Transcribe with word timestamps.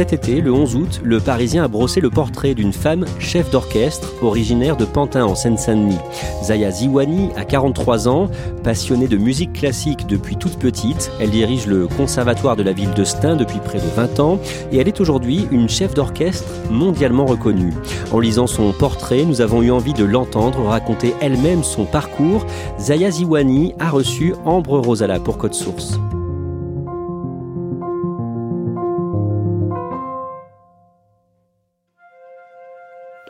Cet 0.00 0.14
été, 0.14 0.40
le 0.40 0.50
11 0.50 0.76
août, 0.76 1.00
le 1.04 1.20
Parisien 1.20 1.64
a 1.64 1.68
brossé 1.68 2.00
le 2.00 2.08
portrait 2.08 2.54
d'une 2.54 2.72
femme 2.72 3.04
chef 3.18 3.50
d'orchestre 3.50 4.14
originaire 4.22 4.78
de 4.78 4.86
Pantin 4.86 5.26
en 5.26 5.34
Seine-Saint-Denis. 5.34 5.98
Zaya 6.42 6.70
Ziwani 6.70 7.28
a 7.36 7.44
43 7.44 8.08
ans, 8.08 8.30
passionnée 8.64 9.08
de 9.08 9.18
musique 9.18 9.52
classique 9.52 10.06
depuis 10.06 10.36
toute 10.36 10.58
petite. 10.58 11.12
Elle 11.20 11.28
dirige 11.28 11.66
le 11.66 11.86
conservatoire 11.86 12.56
de 12.56 12.62
la 12.62 12.72
ville 12.72 12.94
de 12.94 13.04
Stein 13.04 13.36
depuis 13.36 13.58
près 13.58 13.76
de 13.76 13.94
20 13.94 14.20
ans 14.20 14.40
et 14.72 14.78
elle 14.78 14.88
est 14.88 15.02
aujourd'hui 15.02 15.46
une 15.50 15.68
chef 15.68 15.92
d'orchestre 15.92 16.48
mondialement 16.70 17.26
reconnue. 17.26 17.74
En 18.10 18.20
lisant 18.20 18.46
son 18.46 18.72
portrait, 18.72 19.26
nous 19.26 19.42
avons 19.42 19.60
eu 19.60 19.70
envie 19.70 19.92
de 19.92 20.04
l'entendre 20.04 20.64
raconter 20.64 21.12
elle-même 21.20 21.62
son 21.62 21.84
parcours. 21.84 22.46
Zaya 22.78 23.10
Ziwani 23.10 23.74
a 23.78 23.90
reçu 23.90 24.34
Ambre 24.46 24.78
Rosala 24.78 25.20
pour 25.20 25.36
Code 25.36 25.52
Source. 25.52 26.00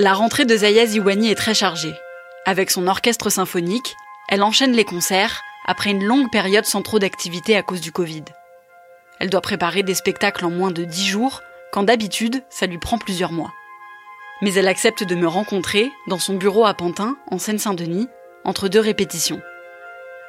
La 0.01 0.15
rentrée 0.15 0.47
de 0.47 0.57
Zaya 0.57 0.87
Ziwani 0.87 1.31
est 1.31 1.35
très 1.35 1.53
chargée. 1.53 1.93
Avec 2.47 2.71
son 2.71 2.87
orchestre 2.87 3.29
symphonique, 3.29 3.97
elle 4.31 4.43
enchaîne 4.43 4.73
les 4.73 4.87
concerts 4.87 5.43
après 5.67 5.91
une 5.91 6.07
longue 6.07 6.31
période 6.31 6.65
sans 6.65 6.81
trop 6.81 6.99
d'activité 6.99 7.55
à 7.55 7.63
cause 7.63 7.83
du 7.83 7.93
Covid. 7.93 8.25
Elle 9.19 9.29
doit 9.29 9.43
préparer 9.43 9.83
des 9.83 9.93
spectacles 9.95 10.47
en 10.47 10.51
moins 10.51 10.71
de 10.71 10.85
10 10.85 11.05
jours, 11.05 11.43
quand 11.71 11.83
d'habitude, 11.83 12.43
ça 12.49 12.65
lui 12.65 12.79
prend 12.79 12.97
plusieurs 12.97 13.33
mois. 13.33 13.53
Mais 14.41 14.55
elle 14.55 14.69
accepte 14.69 15.05
de 15.05 15.15
me 15.15 15.29
rencontrer 15.29 15.93
dans 16.07 16.19
son 16.19 16.33
bureau 16.37 16.65
à 16.65 16.73
Pantin, 16.73 17.19
en 17.31 17.39
Seine-Saint-Denis, 17.39 18.09
entre 18.43 18.69
deux 18.69 18.81
répétitions. 18.81 19.43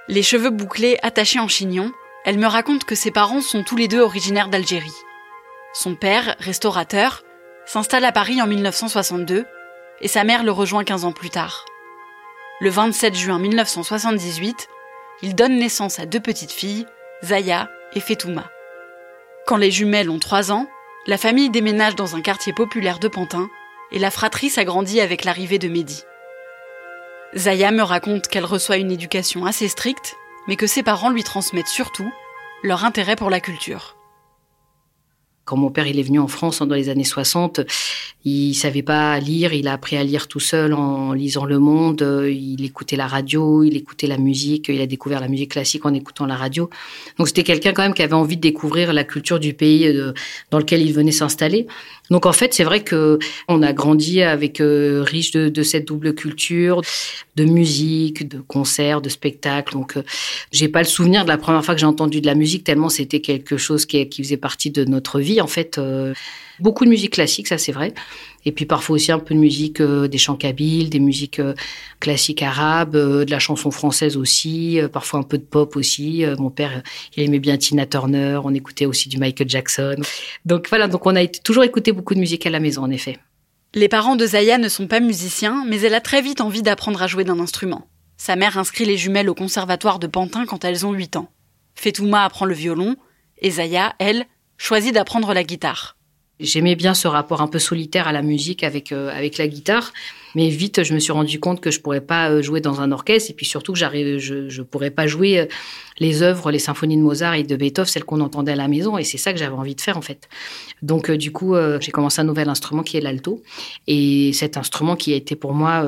Les 0.10 0.22
cheveux 0.22 0.50
bouclés 0.50 0.98
attachés 1.02 1.40
en 1.40 1.48
chignon, 1.48 1.94
elle 2.26 2.40
me 2.40 2.48
raconte 2.48 2.84
que 2.84 2.96
ses 2.96 3.12
parents 3.12 3.40
sont 3.40 3.64
tous 3.64 3.78
les 3.78 3.88
deux 3.88 4.02
originaires 4.02 4.50
d'Algérie. 4.50 4.92
Son 5.72 5.96
père, 5.96 6.36
restaurateur, 6.40 7.24
s'installe 7.66 8.04
à 8.04 8.12
Paris 8.12 8.42
en 8.42 8.48
1962 8.48 9.46
et 10.02 10.08
sa 10.08 10.24
mère 10.24 10.44
le 10.44 10.52
rejoint 10.52 10.84
15 10.84 11.06
ans 11.06 11.12
plus 11.12 11.30
tard. 11.30 11.66
Le 12.60 12.70
27 12.70 13.16
juin 13.16 13.40
1978, 13.40 14.68
il 15.22 15.36
donne 15.36 15.58
naissance 15.58 16.00
à 16.00 16.06
deux 16.06 16.20
petites 16.20 16.52
filles, 16.52 16.86
Zaya 17.24 17.70
et 17.94 18.00
Fetouma. 18.00 18.52
Quand 19.48 19.58
les 19.58 19.72
jumelles 19.72 20.10
ont 20.10 20.20
3 20.20 20.52
ans, 20.52 20.68
la 21.08 21.18
famille 21.18 21.50
déménage 21.50 21.96
dans 21.96 22.16
un 22.16 22.22
quartier 22.22 22.54
populaire 22.54 23.00
de 23.00 23.08
Pantin 23.08 23.50
et 23.92 24.00
la 24.00 24.12
fratrie 24.12 24.50
s'agrandit 24.50 25.02
avec 25.02 25.24
l'arrivée 25.24 25.60
de 25.60 25.68
Mehdi. 25.68 26.04
Zaya 27.36 27.72
me 27.72 27.84
raconte 27.84 28.28
qu'elle 28.28 28.46
reçoit 28.46 28.78
une 28.78 28.92
éducation 28.92 29.46
assez 29.46 29.68
stricte, 29.68 30.16
mais 30.48 30.56
que 30.56 30.68
ses 30.68 30.84
parents 30.84 31.10
lui 31.10 31.24
transmettent 31.24 31.68
surtout 31.68 32.12
leur 32.64 32.86
intérêt 32.86 33.16
pour 33.16 33.30
la 33.30 33.40
culture. 33.40 33.96
Quand 35.52 35.58
mon 35.58 35.70
père 35.70 35.86
il 35.86 36.00
est 36.00 36.04
venu 36.04 36.18
en 36.18 36.30
France 36.30 36.62
dans 36.62 36.76
les 36.76 36.88
années 36.88 37.04
60, 37.04 37.60
il 38.24 38.54
savait 38.54 38.84
pas 38.84 39.20
lire, 39.20 39.52
il 39.52 39.68
a 39.68 39.74
appris 39.74 39.98
à 39.98 40.04
lire 40.06 40.30
tout 40.30 40.40
seul 40.40 40.74
en 40.74 41.12
lisant 41.12 41.44
Le 41.44 41.60
Monde, 41.60 42.26
il 42.30 42.64
écoutait 42.64 42.96
la 42.96 43.06
radio, 43.06 43.62
il 43.62 43.76
écoutait 43.76 44.08
la 44.08 44.18
musique, 44.18 44.70
il 44.70 44.80
a 44.80 44.86
découvert 44.86 45.20
la 45.20 45.28
musique 45.28 45.52
classique 45.52 45.86
en 45.86 45.94
écoutant 45.94 46.26
la 46.26 46.38
radio. 46.38 46.70
Donc 47.18 47.28
c'était 47.28 47.44
quelqu'un 47.44 47.74
quand 47.74 47.82
même 47.82 47.94
qui 47.94 48.02
avait 48.02 48.14
envie 48.14 48.38
de 48.38 48.42
découvrir 48.42 48.94
la 48.94 49.04
culture 49.04 49.42
du 49.42 49.54
pays 49.54 49.88
euh, 49.88 50.14
dans 50.52 50.60
lequel 50.60 50.82
il 50.82 50.94
venait 50.94 51.12
s'installer. 51.12 51.68
Donc 52.12 52.26
en 52.26 52.34
fait, 52.34 52.54
c'est 52.54 52.64
vrai 52.64 52.84
que 52.84 53.20
on 53.48 53.62
a 53.64 53.74
grandi 53.74 54.22
avec 54.22 54.62
euh, 54.62 55.04
riche 55.06 55.32
de, 55.32 55.64
cette 55.64 55.88
double 55.88 56.14
culture, 56.14 56.82
de 57.36 57.46
musique, 57.46 58.28
de 58.28 58.40
concerts, 58.40 59.02
de 59.02 59.10
spectacles. 59.10 59.74
Donc 59.74 59.98
euh, 59.98 60.04
j'ai 60.52 60.68
pas 60.68 60.80
le 60.80 60.88
souvenir 60.88 61.24
de 61.24 61.30
la 61.30 61.38
première 61.38 61.66
fois 61.66 61.74
que 61.74 61.80
j'ai 61.80 61.86
entendu 61.86 62.22
de 62.22 62.28
la 62.28 62.36
musique 62.36 62.64
tellement 62.64 62.90
c'était 62.90 63.22
quelque 63.22 63.58
chose 63.58 63.86
qui, 63.86 64.08
faisait 64.12 64.38
partie 64.38 64.72
de 64.72 64.86
notre 64.86 65.20
vie 65.20 65.41
en 65.42 65.48
fait. 65.48 65.78
Euh, 65.78 66.14
beaucoup 66.60 66.86
de 66.86 66.90
musique 66.90 67.14
classique, 67.14 67.48
ça 67.48 67.58
c'est 67.58 67.72
vrai. 67.72 67.94
Et 68.46 68.52
puis 68.52 68.66
parfois 68.66 68.96
aussi 68.96 69.12
un 69.12 69.20
peu 69.20 69.34
de 69.34 69.40
musique, 69.40 69.82
euh, 69.82 70.08
des 70.08 70.18
chants 70.18 70.36
kabyles, 70.36 70.90
des 70.90 71.00
musiques 71.00 71.40
euh, 71.40 71.54
classiques 72.00 72.42
arabes, 72.42 72.96
de 72.96 73.30
la 73.30 73.40
chanson 73.40 73.72
française 73.72 74.18
aussi, 74.18 74.80
parfois 74.94 75.20
un 75.20 75.24
peu 75.24 75.38
de 75.38 75.44
pop 75.44 75.76
aussi. 75.76 76.24
mon 76.38 76.50
père, 76.50 76.84
il 77.16 77.24
aimait 77.24 77.40
bien 77.40 77.58
Tina 77.58 77.86
Turner, 77.86 78.40
on 78.44 78.54
écoutait 78.54 78.86
aussi 78.86 79.10
du 79.10 79.18
Michael 79.18 79.50
Jackson. 79.50 79.96
Donc 80.46 80.70
voilà, 80.70 80.88
donc 80.88 81.06
on 81.06 81.16
a 81.16 81.26
toujours 81.28 81.64
écouté 81.64 81.92
beaucoup 81.92 82.14
de 82.14 82.20
musique 82.20 82.46
à 82.46 82.50
la 82.50 82.60
maison 82.60 82.84
en 82.84 82.90
effet. 82.90 83.18
Les 83.74 83.88
parents 83.88 84.18
de 84.18 84.26
Zaya 84.26 84.58
ne 84.58 84.68
sont 84.68 84.88
pas 84.88 85.00
musiciens, 85.00 85.64
mais 85.68 85.80
elle 85.80 85.96
a 85.96 86.02
très 86.02 86.22
vite 86.22 86.42
envie 86.42 86.62
d'apprendre 86.62 87.02
à 87.02 87.08
jouer 87.08 87.24
d'un 87.24 87.40
instrument. 87.40 87.88
Sa 88.18 88.36
mère 88.36 88.58
inscrit 88.58 88.86
les 88.86 88.98
jumelles 88.98 89.30
au 89.30 89.34
conservatoire 89.34 89.98
de 89.98 90.08
Pantin 90.08 90.46
quand 90.46 90.66
elles 90.66 90.86
ont 90.86 90.92
8 90.92 91.16
ans. 91.16 91.32
Fetouma 91.74 92.26
apprend 92.26 92.46
le 92.46 92.54
violon, 92.54 92.98
et 93.40 93.50
Zaya, 93.50 93.96
elle, 93.98 94.26
choisit 94.62 94.94
d'apprendre 94.94 95.34
la 95.34 95.44
guitare. 95.44 95.98
J'aimais 96.40 96.76
bien 96.76 96.94
ce 96.94 97.08
rapport 97.08 97.42
un 97.42 97.48
peu 97.48 97.60
solitaire 97.60 98.08
à 98.08 98.12
la 98.12 98.22
musique 98.22 98.64
avec 98.64 98.92
euh, 98.92 99.10
avec 99.16 99.38
la 99.38 99.48
guitare, 99.48 99.92
mais 100.36 100.50
vite 100.50 100.84
je 100.84 100.94
me 100.94 101.00
suis 101.00 101.12
rendu 101.12 101.40
compte 101.40 101.62
que 101.62 101.72
je 101.72 101.80
pourrais 101.80 102.02
pas 102.02 102.30
euh, 102.30 102.42
jouer 102.42 102.62
dans 102.62 102.82
un 102.82 102.92
orchestre 102.92 103.32
et 103.32 103.34
puis 103.34 103.46
surtout 103.46 103.74
que 103.74 103.80
je 103.80 104.50
je 104.50 104.62
pourrais 104.62 104.92
pas 104.92 105.08
jouer 105.08 105.40
euh, 105.40 105.46
les 106.00 106.24
œuvres, 106.24 106.52
les 106.52 106.60
symphonies 106.60 106.98
de 106.98 107.02
Mozart 107.02 107.36
et 107.36 107.44
de 107.44 107.56
Beethoven, 107.56 107.88
celles 107.88 108.06
qu'on 108.06 108.22
entendait 108.22 108.54
à 108.54 108.56
la 108.56 108.68
maison 108.68 108.98
et 108.98 109.04
c'est 109.04 109.18
ça 109.18 109.34
que 109.34 109.40
j'avais 109.40 109.56
envie 109.56 109.76
de 109.76 109.82
faire 109.82 109.98
en 109.98 110.02
fait. 110.02 110.30
Donc 110.82 111.12
du 111.12 111.32
coup 111.32 111.56
j'ai 111.80 111.92
commencé 111.92 112.22
un 112.22 112.24
nouvel 112.24 112.50
instrument 112.50 112.84
qui 112.84 112.98
est 112.98 113.02
l'alto 113.02 113.44
et 113.88 114.32
cet 114.34 114.58
instrument 114.58 114.96
qui 114.96 115.14
a 115.14 115.16
été 115.16 115.36
pour 115.36 115.54
moi 115.54 115.86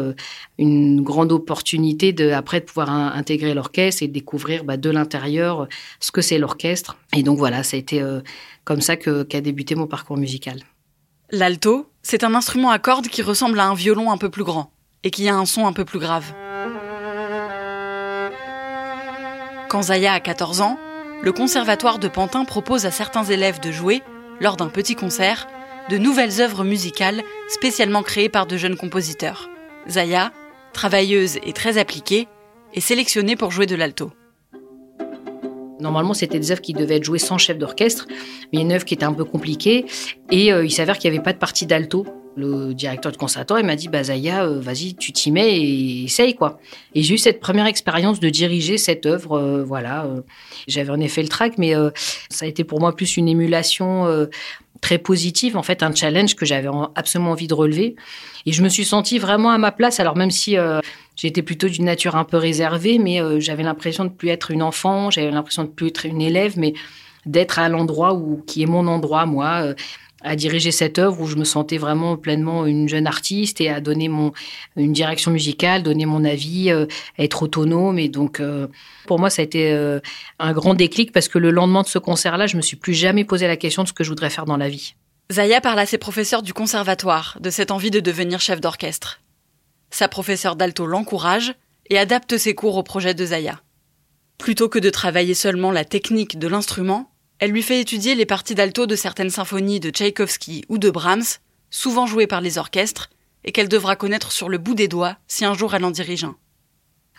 une 0.57 1.01
grande 1.01 1.31
opportunité 1.31 2.13
de 2.13 2.29
après 2.29 2.59
de 2.59 2.65
pouvoir 2.65 2.89
intégrer 2.89 3.53
l'orchestre 3.53 4.03
et 4.03 4.07
découvrir 4.07 4.63
bah, 4.63 4.77
de 4.77 4.89
l'intérieur 4.89 5.67
ce 5.99 6.11
que 6.11 6.21
c'est 6.21 6.37
l'orchestre 6.37 6.97
et 7.15 7.23
donc 7.23 7.37
voilà 7.39 7.63
ça 7.63 7.75
a 7.75 7.79
été 7.79 8.03
comme 8.63 8.81
ça 8.81 8.95
qu'a 8.95 9.41
débuté 9.41 9.75
mon 9.75 9.87
parcours 9.87 10.17
musical. 10.17 10.61
L'alto, 11.31 11.87
c'est 12.03 12.23
un 12.23 12.35
instrument 12.35 12.69
à 12.69 12.79
cordes 12.79 13.07
qui 13.07 13.21
ressemble 13.21 13.59
à 13.59 13.65
un 13.65 13.73
violon 13.73 14.11
un 14.11 14.17
peu 14.17 14.29
plus 14.29 14.43
grand 14.43 14.71
et 15.03 15.09
qui 15.09 15.27
a 15.27 15.35
un 15.35 15.45
son 15.45 15.65
un 15.65 15.73
peu 15.73 15.85
plus 15.85 15.99
grave. 15.99 16.33
Quand 19.69 19.83
Zaya 19.83 20.13
a 20.13 20.19
14 20.19 20.61
ans, 20.61 20.77
le 21.23 21.31
conservatoire 21.31 21.97
de 21.97 22.07
Pantin 22.07 22.45
propose 22.45 22.85
à 22.85 22.91
certains 22.91 23.23
élèves 23.23 23.59
de 23.59 23.71
jouer, 23.71 24.03
lors 24.39 24.57
d'un 24.57 24.67
petit 24.67 24.95
concert, 24.95 25.47
de 25.89 25.97
nouvelles 25.97 26.41
œuvres 26.41 26.63
musicales 26.63 27.23
spécialement 27.49 28.03
créées 28.03 28.29
par 28.29 28.45
de 28.45 28.57
jeunes 28.57 28.77
compositeurs. 28.77 29.49
Zaya, 29.89 30.31
travailleuse 30.73 31.37
et 31.43 31.53
très 31.53 31.77
appliquée, 31.77 32.27
est 32.73 32.81
sélectionnée 32.81 33.35
pour 33.35 33.51
jouer 33.51 33.65
de 33.65 33.75
l'alto. 33.75 34.11
Normalement, 35.79 36.13
c'était 36.13 36.39
des 36.39 36.51
œuvres 36.51 36.61
qui 36.61 36.73
devaient 36.73 36.97
être 36.97 37.03
jouées 37.03 37.19
sans 37.19 37.37
chef 37.37 37.57
d'orchestre, 37.57 38.07
mais 38.51 38.61
une 38.61 38.71
œuvre 38.71 38.85
qui 38.85 38.93
était 38.93 39.05
un 39.05 39.13
peu 39.13 39.25
compliquée. 39.25 39.85
Et 40.31 40.53
euh, 40.53 40.65
il 40.65 40.71
s'avère 40.71 40.97
qu'il 40.97 41.11
n'y 41.11 41.17
avait 41.17 41.23
pas 41.23 41.33
de 41.33 41.39
partie 41.39 41.65
d'alto. 41.65 42.05
Le 42.35 42.73
directeur 42.73 43.11
du 43.11 43.17
conservatoire, 43.19 43.59
il 43.59 43.65
m'a 43.65 43.75
dit, 43.75 43.89
bah, 43.89 44.01
euh, 44.09 44.59
vas-y, 44.59 44.95
tu 44.95 45.11
t'y 45.11 45.31
mets 45.31 45.55
et 45.55 46.05
essaye, 46.05 46.33
quoi. 46.33 46.59
Et 46.95 47.03
j'ai 47.03 47.13
eu 47.13 47.17
cette 47.19 47.39
première 47.39 47.67
expérience 47.67 48.19
de 48.19 48.29
diriger 48.29 48.79
cette 48.79 49.05
œuvre, 49.05 49.37
euh, 49.37 49.63
voilà. 49.63 50.07
J'avais 50.67 50.89
en 50.89 50.99
effet 50.99 51.21
le 51.21 51.27
trac, 51.27 51.57
mais 51.57 51.73
ça 52.29 52.45
a 52.45 52.47
été 52.47 52.63
pour 52.63 52.79
moi 52.79 52.95
plus 52.95 53.17
une 53.17 53.27
émulation 53.27 54.27
très 54.83 54.97
positive, 54.97 55.55
en 55.55 55.63
fait, 55.63 55.81
un 55.81 55.95
challenge 55.95 56.35
que 56.35 56.45
j'avais 56.45 56.69
absolument 56.95 57.31
envie 57.31 57.47
de 57.47 57.53
relever. 57.53 57.95
Et 58.45 58.51
je 58.51 58.61
me 58.61 58.69
suis 58.69 58.83
sentie 58.83 59.17
vraiment 59.17 59.49
à 59.49 59.57
ma 59.57 59.71
place. 59.71 60.01
Alors 60.01 60.17
même 60.17 60.29
si 60.29 60.57
euh, 60.57 60.81
j'étais 61.15 61.41
plutôt 61.41 61.69
d'une 61.69 61.85
nature 61.85 62.17
un 62.17 62.25
peu 62.25 62.37
réservée, 62.37 62.99
mais 62.99 63.21
euh, 63.21 63.39
j'avais 63.39 63.63
l'impression 63.63 64.03
de 64.03 64.09
plus 64.09 64.29
être 64.29 64.51
une 64.51 64.61
enfant, 64.61 65.09
j'avais 65.09 65.31
l'impression 65.31 65.63
de 65.63 65.69
plus 65.69 65.87
être 65.87 66.05
une 66.05 66.21
élève, 66.21 66.59
mais 66.59 66.73
d'être 67.25 67.59
à 67.59 67.69
l'endroit 67.69 68.13
où 68.13 68.43
qui 68.45 68.61
est 68.61 68.65
mon 68.65 68.85
endroit, 68.87 69.25
moi. 69.25 69.73
À 70.23 70.35
diriger 70.37 70.71
cette 70.71 70.99
œuvre 70.99 71.19
où 71.19 71.27
je 71.27 71.35
me 71.35 71.43
sentais 71.43 71.77
vraiment 71.77 72.15
pleinement 72.15 72.65
une 72.65 72.87
jeune 72.87 73.07
artiste 73.07 73.59
et 73.59 73.69
à 73.69 73.81
donner 73.81 74.07
mon 74.07 74.31
une 74.77 74.93
direction 74.93 75.31
musicale, 75.31 75.83
donner 75.83 76.05
mon 76.05 76.23
avis, 76.23 76.71
euh, 76.71 76.85
être 77.19 77.43
autonome 77.43 77.99
et 77.99 78.07
donc 78.07 78.39
euh, 78.39 78.67
pour 79.05 79.19
moi 79.19 79.29
ça 79.29 79.41
a 79.41 79.45
été 79.45 79.71
euh, 79.73 79.99
un 80.39 80.53
grand 80.53 80.75
déclic 80.75 81.11
parce 81.11 81.27
que 81.27 81.37
le 81.37 81.51
lendemain 81.51 81.81
de 81.81 81.87
ce 81.87 81.99
concert-là, 81.99 82.47
je 82.47 82.55
me 82.55 82.61
suis 82.61 82.77
plus 82.77 82.93
jamais 82.93 83.25
posé 83.25 83.47
la 83.47 83.57
question 83.57 83.83
de 83.83 83.87
ce 83.89 83.93
que 83.93 84.03
je 84.03 84.09
voudrais 84.09 84.29
faire 84.29 84.45
dans 84.45 84.57
la 84.57 84.69
vie. 84.69 84.95
Zaya 85.31 85.61
parle 85.61 85.79
à 85.79 85.85
ses 85.85 85.97
professeurs 85.97 86.41
du 86.41 86.53
conservatoire 86.53 87.37
de 87.41 87.49
cette 87.49 87.71
envie 87.71 87.91
de 87.91 87.99
devenir 87.99 88.39
chef 88.39 88.61
d'orchestre. 88.61 89.21
Sa 89.89 90.07
professeure 90.07 90.55
d'alto 90.55 90.85
l'encourage 90.85 91.53
et 91.89 91.97
adapte 91.97 92.37
ses 92.37 92.55
cours 92.55 92.77
au 92.77 92.83
projet 92.83 93.13
de 93.13 93.25
Zaya. 93.25 93.61
Plutôt 94.37 94.69
que 94.69 94.79
de 94.79 94.89
travailler 94.89 95.33
seulement 95.33 95.71
la 95.71 95.85
technique 95.85 96.39
de 96.39 96.47
l'instrument, 96.47 97.12
elle 97.39 97.51
lui 97.51 97.63
fait 97.63 97.79
étudier 97.79 98.15
les 98.15 98.25
parties 98.25 98.55
d'alto 98.55 98.85
de 98.85 98.95
certaines 98.95 99.29
symphonies 99.29 99.79
de 99.79 99.89
Tchaïkovski 99.89 100.63
ou 100.69 100.77
de 100.77 100.89
Brahms, 100.89 101.39
souvent 101.69 102.05
jouées 102.05 102.27
par 102.27 102.41
les 102.41 102.57
orchestres, 102.57 103.09
et 103.43 103.51
qu'elle 103.51 103.69
devra 103.69 103.95
connaître 103.95 104.31
sur 104.31 104.49
le 104.49 104.57
bout 104.57 104.75
des 104.75 104.87
doigts 104.87 105.17
si 105.27 105.43
un 105.43 105.53
jour 105.53 105.73
elle 105.75 105.85
en 105.85 105.91
dirige 105.91 106.23
un. 106.23 106.35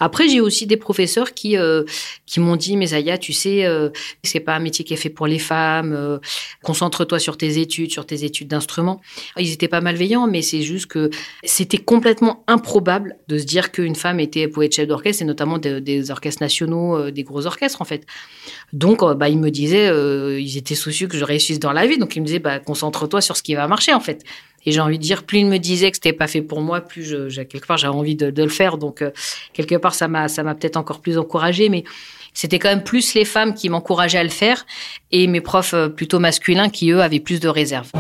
Après, 0.01 0.29
j'ai 0.29 0.41
aussi 0.41 0.67
des 0.67 0.77
professeurs 0.77 1.35
qui 1.35 1.57
euh, 1.57 1.85
qui 2.27 2.41
m'ont 2.41 2.57
dit, 2.57 2.77
mais 2.77 2.87
Zaya, 2.87 3.19
tu 3.19 3.33
sais, 3.33 3.65
euh, 3.65 3.91
c'est 4.23 4.41
pas 4.41 4.55
un 4.55 4.59
métier 4.59 4.85
qui 4.85 4.93
est 4.93 4.99
fait 4.99 5.11
pour 5.11 5.27
les 5.27 5.39
femmes. 5.39 5.93
Euh, 5.93 6.19
concentre-toi 6.63 7.19
sur 7.19 7.37
tes 7.37 7.59
études, 7.59 7.93
sur 7.93 8.07
tes 8.07 8.25
études 8.25 8.49
d'instruments. 8.49 9.01
Ils 9.37 9.53
étaient 9.53 9.69
pas 9.69 9.81
malveillants, 9.81 10.27
mais 10.27 10.43
c'est 10.43 10.63
juste 10.63 10.87
que 10.87 11.11
c'était 11.45 11.79
complètement 11.79 12.45
improbable 12.47 13.17
de 13.29 13.39
se 13.39 13.45
dire 13.45 13.71
qu'une 13.71 13.95
femme 13.95 14.21
était 14.21 14.49
pouvait 14.49 14.67
être 14.67 14.75
chef 14.75 14.89
d'orchestre, 14.89 15.23
et 15.23 15.27
notamment 15.27 15.59
des 15.59 16.11
orchestres 16.11 16.43
nationaux, 16.43 16.97
euh, 16.97 17.11
des 17.11 17.23
gros 17.23 17.47
orchestres 17.47 17.81
en 17.81 17.85
fait. 17.85 18.05
Donc, 18.73 19.03
euh, 19.03 19.15
bah, 19.15 19.29
ils 19.29 19.39
me 19.39 19.51
disaient, 19.51 19.91
ils 20.41 20.57
étaient 20.57 20.75
soucieux 20.75 21.07
que 21.07 21.17
je 21.17 21.25
réussisse 21.25 21.61
dans 21.61 21.73
la 21.73 21.87
vie, 21.87 21.99
donc 21.99 22.17
ils 22.17 22.21
me 22.21 22.27
disaient, 22.27 22.39
bah, 22.39 22.59
concentre-toi 22.59 23.21
sur 23.21 23.37
ce 23.37 23.43
qui 23.43 23.55
va 23.55 23.69
marcher 23.69 23.93
en 23.95 24.01
fait. 24.01 24.25
Et 24.67 24.73
j'ai 24.73 24.81
envie 24.81 24.99
de 24.99 25.03
dire, 25.03 25.25
plus 25.25 25.39
il 25.39 25.47
me 25.47 25.59
disait 25.59 25.91
que 25.91 25.97
c'était 25.97 26.13
pas 26.13 26.27
fait 26.27 26.43
pour 26.43 26.61
moi, 26.61 26.81
plus 26.81 27.05
je, 27.05 27.43
quelque 27.43 27.67
part 27.67 27.77
j'avais 27.77 27.95
envie 27.95 28.17
de, 28.17 28.43
le 28.43 28.49
faire. 28.49 28.79
Donc 28.79 29.03
euh, 29.03 29.11
quelque 29.53 29.75
part 29.75 29.95
ça 29.95 30.09
m'a 30.09 30.29
ça 30.29 30.43
m'a 30.43 30.55
peut-être 30.55 30.77
encore 30.77 31.01
plus 31.01 31.19
encouragée, 31.19 31.69
mais 31.69 31.85
c'était 32.33 32.59
quand 32.59 32.69
même 32.69 32.83
plus 32.83 33.15
les 33.15 33.25
femmes 33.25 33.55
qui 33.55 33.69
m'encourageaient 33.69 34.19
à 34.19 34.25
le 34.25 34.31
faire 34.31 34.67
et 35.13 35.27
mes 35.27 35.41
profs 35.41 35.75
euh, 35.75 35.89
plutôt 35.89 36.19
masculins 36.19 36.69
qui 36.69 36.91
eux 36.91 37.03
avaient 37.03 37.21
plus 37.21 37.41
de 37.41 37.49
réserve. 37.49 37.91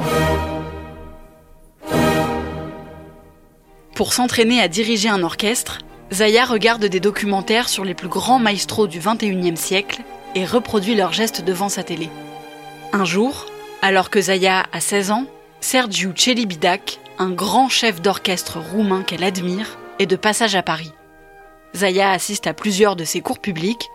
Pour 3.94 4.12
s'entraîner 4.12 4.60
à 4.60 4.66
diriger 4.66 5.08
un 5.08 5.22
orchestre, 5.22 5.78
Zaya 6.12 6.44
regarde 6.44 6.84
des 6.84 7.00
documentaires 7.00 7.68
sur 7.68 7.84
les 7.84 7.94
plus 7.94 8.08
grands 8.08 8.40
maestros 8.40 8.88
du 8.88 8.98
21e 8.98 9.56
siècle 9.56 10.02
et 10.34 10.44
reproduit 10.44 10.96
leurs 10.96 11.12
gestes 11.12 11.44
devant 11.44 11.68
sa 11.68 11.84
télé. 11.84 12.08
Un 12.92 13.04
jour, 13.04 13.46
alors 13.82 14.10
que 14.10 14.20
Zaya 14.20 14.64
a 14.72 14.80
16 14.80 15.10
ans, 15.12 15.26
Sergiu 15.64 16.12
Celibidac, 16.14 17.00
un 17.16 17.30
grand 17.30 17.70
chef 17.70 18.02
d'orchestre 18.02 18.58
roumain 18.58 19.02
qu'elle 19.02 19.24
admire, 19.24 19.78
est 19.98 20.04
de 20.04 20.14
passage 20.14 20.54
à 20.54 20.62
Paris. 20.62 20.92
Zaya 21.74 22.10
assiste 22.10 22.46
à 22.46 22.52
plusieurs 22.52 22.96
de 22.96 23.04
ses 23.04 23.22
cours 23.22 23.38
publics, 23.38 23.88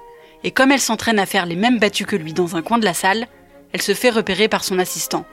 et 0.43 0.49
comme 0.49 0.71
elle 0.71 0.79
s'entraîne 0.79 1.19
à 1.19 1.27
faire 1.27 1.45
les 1.45 1.55
mêmes 1.55 1.77
battues 1.77 2.07
que 2.07 2.15
lui 2.15 2.33
dans 2.33 2.55
un 2.55 2.63
coin 2.63 2.79
de 2.79 2.85
la 2.85 2.95
salle, 2.95 3.27
elle 3.71 3.83
se 3.83 3.93
fait 3.93 4.09
repérer 4.09 4.47
par 4.47 4.63
son 4.63 4.79
assistant. 4.79 5.27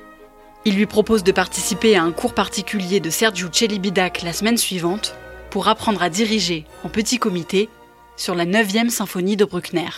Il 0.67 0.77
lui 0.77 0.85
propose 0.85 1.25
de 1.25 1.33
participer 1.33 1.97
à 1.97 2.03
un 2.03 2.13
cours 2.13 2.35
particulier 2.35 3.01
de 3.01 3.09
Sergiu 3.09 3.47
Celibidac 3.51 4.21
la 4.21 4.35
semaine 4.35 4.59
suivante 4.59 5.15
pour 5.49 5.69
apprendre 5.69 6.03
à 6.03 6.11
diriger 6.11 6.67
en 6.85 6.91
petit 6.91 7.19
comité 7.19 7.71
sur 8.19 8.35
la 8.35 8.45
9e 8.45 8.91
symphonie 8.91 9.39
de 9.39 9.47
Bruckner. 9.47 9.89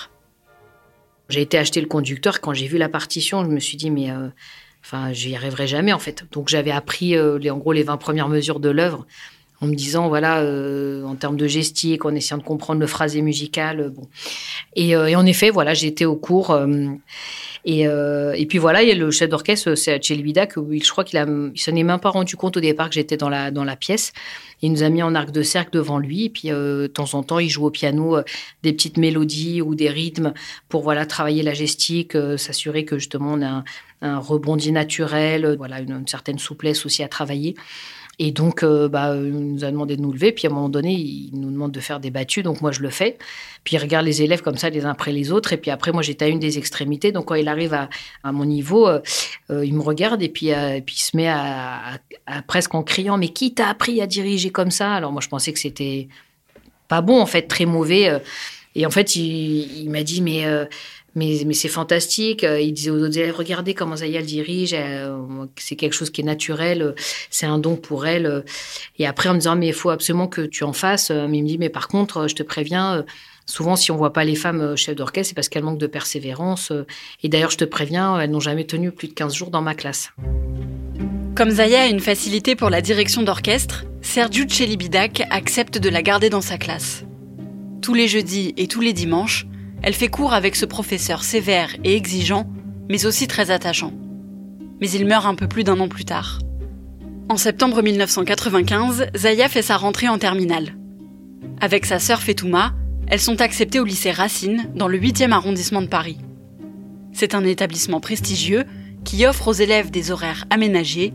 J'ai 1.29 1.43
été 1.43 1.59
acheter 1.59 1.81
le 1.81 1.89
conducteur 1.89 2.41
quand 2.41 2.55
j'ai 2.55 2.69
vu 2.69 2.79
la 2.79 2.89
partition, 2.89 3.45
je 3.45 3.51
me 3.51 3.59
suis 3.59 3.77
dit 3.77 3.91
mais 3.91 4.13
euh, 4.13 4.29
Enfin, 4.91 5.13
j'y 5.13 5.37
arriverai 5.37 5.67
jamais 5.67 5.93
en 5.93 5.99
fait. 5.99 6.25
Donc 6.33 6.49
j'avais 6.49 6.71
appris 6.71 7.15
euh, 7.15 7.39
les, 7.39 7.51
en 7.51 7.59
gros 7.59 7.73
les 7.73 7.83
20 7.83 7.99
premières 7.99 8.29
mesures 8.31 8.59
de 8.59 8.71
l'œuvre 8.71 9.07
en 9.61 9.67
me 9.67 9.75
disant 9.75 10.09
voilà 10.09 10.39
euh, 10.39 11.05
en 11.05 11.15
termes 11.15 11.37
de 11.37 11.47
gestique, 11.47 12.07
en 12.07 12.15
essayant 12.15 12.39
de 12.39 12.43
comprendre 12.43 12.81
le 12.81 12.87
phrasé 12.87 13.21
musical. 13.21 13.81
Euh. 13.81 13.91
Et, 14.77 14.97
en 14.97 15.27
effet, 15.27 15.51
voilà, 15.51 15.73
été 15.73 16.07
au 16.07 16.17
cours. 16.17 16.59
Et, 17.71 17.83
et 17.83 18.47
puis 18.47 18.59
voilà, 18.59 18.81
a 18.81 18.95
le 18.95 19.11
chef 19.11 19.29
d'orchestre, 19.29 19.75
c'est 19.75 20.03
Chelibida, 20.03 20.47
que 20.47 20.61
je 20.61 20.91
crois 20.91 21.05
qu'il 21.05 21.19
il 21.55 21.61
s'en 21.61 21.75
est 21.75 21.83
même 21.83 22.01
pas 22.01 22.11
rendu 22.11 22.37
compte 22.37 22.57
au 22.57 22.61
départ 22.61 22.89
que 22.89 22.95
j'étais 22.95 23.17
dans 23.17 23.29
la 23.29 23.51
dans 23.51 23.65
la 23.65 23.77
pièce. 23.77 24.13
Il 24.63 24.73
nous 24.73 24.83
a 24.83 24.89
mis 24.89 25.03
en 25.03 25.15
arc 25.15 25.31
de 25.31 25.43
cercle 25.43 25.71
devant 25.73 25.99
lui, 25.99 26.25
et 26.25 26.31
puis 26.31 26.49
de 26.49 26.91
temps 26.93 27.15
en 27.15 27.23
temps, 27.23 27.39
il 27.39 27.49
joue 27.49 27.67
au 27.67 27.71
piano 27.71 28.17
des 28.63 28.73
petites 28.73 28.97
mélodies 28.97 29.61
ou 29.61 29.75
des 29.75 29.91
rythmes 29.91 30.33
pour 30.69 30.83
voilà 30.83 31.05
travailler 31.05 31.43
la 31.43 31.55
gestique, 31.55 32.17
s'assurer 32.37 32.85
que 32.85 32.99
justement 32.99 33.35
on 33.35 33.43
a 33.43 33.65
un 34.03 34.19
rebondi 34.19 34.73
naturel, 34.73 35.45
euh, 35.45 35.57
voilà, 35.57 35.81
une, 35.81 36.07
certaine 36.07 36.39
souplesse 36.39 36.87
aussi 36.87 37.03
à 37.03 37.09
travailler. 37.09 37.55
Et 38.21 38.33
donc, 38.33 38.65
euh, 38.65 38.89
bah, 38.89 39.15
il 39.15 39.31
nous 39.31 39.65
a 39.65 39.71
demandé 39.71 39.97
de 39.97 40.03
nous 40.03 40.13
lever. 40.13 40.33
Puis 40.33 40.49
à 40.49 40.51
un 40.51 40.53
moment 40.53 40.69
donné, 40.69 40.93
il 40.93 41.31
nous 41.35 41.51
demande 41.51 41.71
de 41.71 41.81
faire 41.81 42.01
des 42.01 42.11
battues. 42.11 42.43
Donc 42.43 42.61
moi, 42.61 42.73
je 42.73 42.81
le 42.81 42.91
fais. 42.91 43.17
Puis 43.63 43.77
il 43.77 43.79
regarde 43.79 44.05
les 44.05 44.23
élèves 44.23 44.43
comme 44.43 44.57
ça, 44.57 44.71
les 44.71 44.85
uns 44.85 44.91
après 44.91 45.13
les 45.13 45.31
autres. 45.31 45.53
Et 45.53 45.57
puis 45.57 45.71
après, 45.71 45.93
moi, 45.93 46.03
j'étais 46.03 46.25
à 46.25 46.29
une 46.29 46.41
des 46.41 46.59
extrémités. 46.59 47.13
Donc 47.13 47.27
quand 47.27 47.37
il 47.37 47.47
arrive 47.47 47.75
à, 47.75 48.33
mon 48.33 48.45
niveau, 48.45 48.89
euh, 48.89 49.01
il 49.51 49.75
me 49.75 49.83
regarde 49.83 50.21
et 50.23 50.29
puis, 50.29 50.51
puis 50.85 50.97
il 50.97 51.03
se 51.03 51.17
met 51.17 51.29
à, 51.29 52.01
presque 52.49 52.75
en 52.75 52.83
criant 52.83 53.19
Mais 53.19 53.29
qui 53.29 53.55
t'a 53.55 53.69
appris 53.69 54.01
à 54.01 54.07
diriger 54.07 54.51
comme 54.51 54.73
ça? 54.73 54.93
Alors 54.93 55.13
moi, 55.13 55.21
je 55.23 55.29
pensais 55.29 55.53
que 55.53 55.61
c'était 55.61 56.09
pas 56.89 57.01
bon, 57.03 57.21
en 57.21 57.27
fait, 57.27 57.43
très 57.43 57.67
mauvais. 57.67 58.21
Et 58.75 58.85
en 58.85 58.91
fait, 58.91 59.15
il 59.15 59.89
m'a 59.91 60.03
dit 60.03 60.23
Mais 60.23 60.45
mais, 61.15 61.43
mais 61.47 61.55
c'est 61.55 61.69
fantastique. 61.69 62.45
Euh, 62.45 62.61
il 62.61 62.73
disait 62.73 62.91
aux 62.91 63.03
autres 63.03 63.19
élèves, 63.19 63.35
regardez 63.35 63.75
comment 63.75 63.97
Zaya 63.97 64.23
dirige, 64.23 64.75
euh, 64.75 65.47
c'est 65.57 65.77
quelque 65.77 65.95
chose 65.95 66.11
qui 66.11 66.21
est 66.21 66.25
naturel, 66.25 66.83
euh, 66.83 66.93
c'est 67.31 67.47
un 67.47 67.59
don 67.59 67.77
pour 67.77 68.07
elle. 68.07 68.45
Et 68.99 69.07
après, 69.07 69.29
en 69.29 69.35
me 69.35 69.39
disant, 69.39 69.57
mais 69.57 69.69
il 69.69 69.75
faut 69.75 69.91
absolument 69.91 70.29
que 70.29 70.43
tu 70.43 70.65
en 70.65 70.73
fasses. 70.73 71.11
Mais 71.11 71.39
il 71.39 71.43
me 71.43 71.49
dit, 71.49 71.59
mais 71.59 71.71
par 71.71 71.89
contre, 71.89 72.29
je 72.29 72.35
te 72.35 72.43
préviens, 72.43 73.05
souvent, 73.47 73.77
si 73.77 73.91
on 73.91 73.97
voit 73.97 74.13
pas 74.13 74.25
les 74.25 74.37
femmes 74.37 74.77
chefs 74.77 74.97
d'orchestre, 74.97 75.31
c'est 75.31 75.35
parce 75.35 75.49
qu'elles 75.49 75.65
manquent 75.65 75.79
de 75.79 75.87
persévérance. 75.87 76.73
Et 77.23 77.29
d'ailleurs, 77.29 77.51
je 77.51 77.59
te 77.59 77.65
préviens, 77.65 78.19
elles 78.21 78.31
n'ont 78.31 78.41
jamais 78.41 78.65
tenu 78.65 78.93
plus 78.93 79.09
de 79.09 79.15
15 79.15 79.35
jours 79.35 79.51
dans 79.51 79.63
ma 79.63 79.75
classe. 79.75 80.13
Comme 81.35 81.51
Zaya 81.51 81.83
a 81.83 81.87
une 81.87 82.01
facilité 82.01 82.57
pour 82.57 82.69
la 82.69 82.81
direction 82.81 83.23
d'orchestre, 83.23 83.85
Sergiu 84.03 84.49
Celibidac 84.49 85.23
accepte 85.31 85.79
de 85.79 85.89
la 85.89 86.03
garder 86.03 86.31
dans 86.31 86.41
sa 86.41 86.59
classe. 86.59 87.05
Tous 87.81 87.95
les 87.95 88.09
jeudis 88.09 88.55
et 88.57 88.67
tous 88.67 88.81
les 88.81 88.93
dimanches, 88.93 89.47
elle 89.83 89.95
fait 89.95 90.09
cours 90.09 90.33
avec 90.33 90.57
ce 90.57 90.67
professeur 90.67 91.23
sévère 91.23 91.75
et 91.85 91.97
exigeant, 91.97 92.51
mais 92.89 93.07
aussi 93.07 93.27
très 93.27 93.51
attachant. 93.51 93.93
Mais 94.81 94.91
il 94.91 95.07
meurt 95.07 95.27
un 95.27 95.35
peu 95.35 95.49
plus 95.49 95.65
d'un 95.65 95.81
an 95.81 95.89
plus 95.89 96.05
tard. 96.05 96.39
En 97.29 97.37
septembre 97.37 97.83
1995, 97.83 99.09
Zaya 99.17 99.49
fait 99.49 99.63
sa 99.63 99.77
rentrée 99.77 100.09
en 100.09 100.19
terminale. 100.19 100.75
Avec 101.61 101.85
sa 101.85 101.99
sœur 101.99 102.23
Fetouma, 102.23 102.73
elles 103.07 103.21
sont 103.21 103.41
acceptées 103.41 103.81
au 103.81 103.85
lycée 103.85 104.11
Racine, 104.11 104.71
dans 104.75 104.89
le 104.89 104.99
8e 104.99 105.33
arrondissement 105.33 105.83
de 105.83 105.87
Paris. 105.87 106.19
C'est 107.13 107.35
un 107.35 107.45
établissement 107.45 108.01
prestigieux 108.01 108.65
qui 109.05 109.27
offre 109.27 109.49
aux 109.49 109.53
élèves 109.53 109.91
des 109.91 110.11
horaires 110.11 110.45
aménagés. 110.51 111.13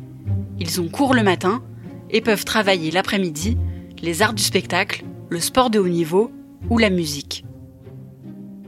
Ils 0.60 0.82
ont 0.82 0.88
cours 0.88 1.14
le 1.14 1.24
matin 1.24 1.64
et 2.10 2.22
peuvent 2.22 2.46
travailler 2.46 2.92
l'après-midi 2.92 3.58
les 4.04 4.22
arts 4.22 4.34
du 4.34 4.44
spectacle, 4.44 5.06
le 5.30 5.40
sport 5.40 5.70
de 5.70 5.80
haut 5.80 5.88
niveau 5.88 6.30
ou 6.70 6.78
la 6.78 6.90
musique. 6.90 7.46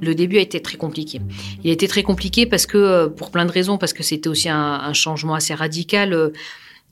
Le 0.05 0.15
début 0.15 0.37
a 0.37 0.41
été 0.41 0.61
très 0.61 0.77
compliqué. 0.77 1.19
Il 1.63 1.69
a 1.69 1.73
été 1.73 1.87
très 1.87 2.03
compliqué 2.03 2.45
parce 2.45 2.65
que, 2.65 2.77
euh, 2.77 3.07
pour 3.07 3.31
plein 3.31 3.45
de 3.45 3.51
raisons, 3.51 3.77
parce 3.77 3.93
que 3.93 4.03
c'était 4.03 4.29
aussi 4.29 4.49
un, 4.49 4.93
changement 4.93 5.33
assez 5.33 5.53
radical. 5.53 6.13
Euh, 6.13 6.29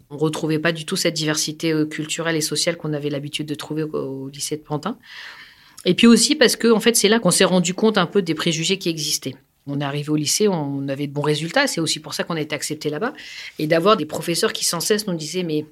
on 0.10 0.18
retrouvait 0.18 0.60
pas 0.60 0.72
du 0.72 0.86
tout 0.86 0.96
cette 0.96 1.14
diversité 1.14 1.72
euh, 1.72 1.86
culturelle 1.86 2.36
et 2.36 2.42
sociale 2.42 2.78
qu'on 2.78 2.94
avait 2.94 3.10
l'habitude 3.10 3.48
de 3.48 3.56
trouver 3.56 3.84
au, 3.84 4.30
lycée 4.30 4.58
de 4.58 4.62
Pantin. 4.62 4.98
Et 5.86 5.94
puis 5.94 6.08
aussi 6.08 6.36
parce 6.36 6.56
que, 6.56 6.72
en 6.72 6.80
fait, 6.80 6.96
c'est 6.96 7.10
là 7.10 7.20
qu'on 7.20 7.32
s'est 7.32 7.44
rendu 7.46 7.74
compte 7.74 7.98
un 7.98 8.06
peu 8.06 8.22
des 8.22 8.34
préjugés 8.34 8.78
qui 8.78 8.90
existaient. 8.90 9.36
On 9.68 9.80
est 9.80 9.84
arrivé 9.84 10.10
au 10.10 10.16
lycée, 10.16 10.48
on 10.48 10.88
avait 10.90 11.08
de 11.08 11.14
bons 11.14 11.22
résultats. 11.22 11.68
C'est 11.68 11.80
aussi 11.80 12.00
pour 12.00 12.14
ça 12.14 12.24
qu'on 12.24 12.36
a 12.36 12.42
été 12.42 12.54
accepté 12.54 12.90
là-bas. 12.90 13.14
Et 13.60 13.68
d'avoir 13.68 13.96
des 13.96 14.06
professeurs 14.06 14.52
qui 14.52 14.66
sans 14.66 14.82
cesse 14.82 15.08
nous 15.08 15.16
disaient, 15.16 15.44
mais 15.44 15.66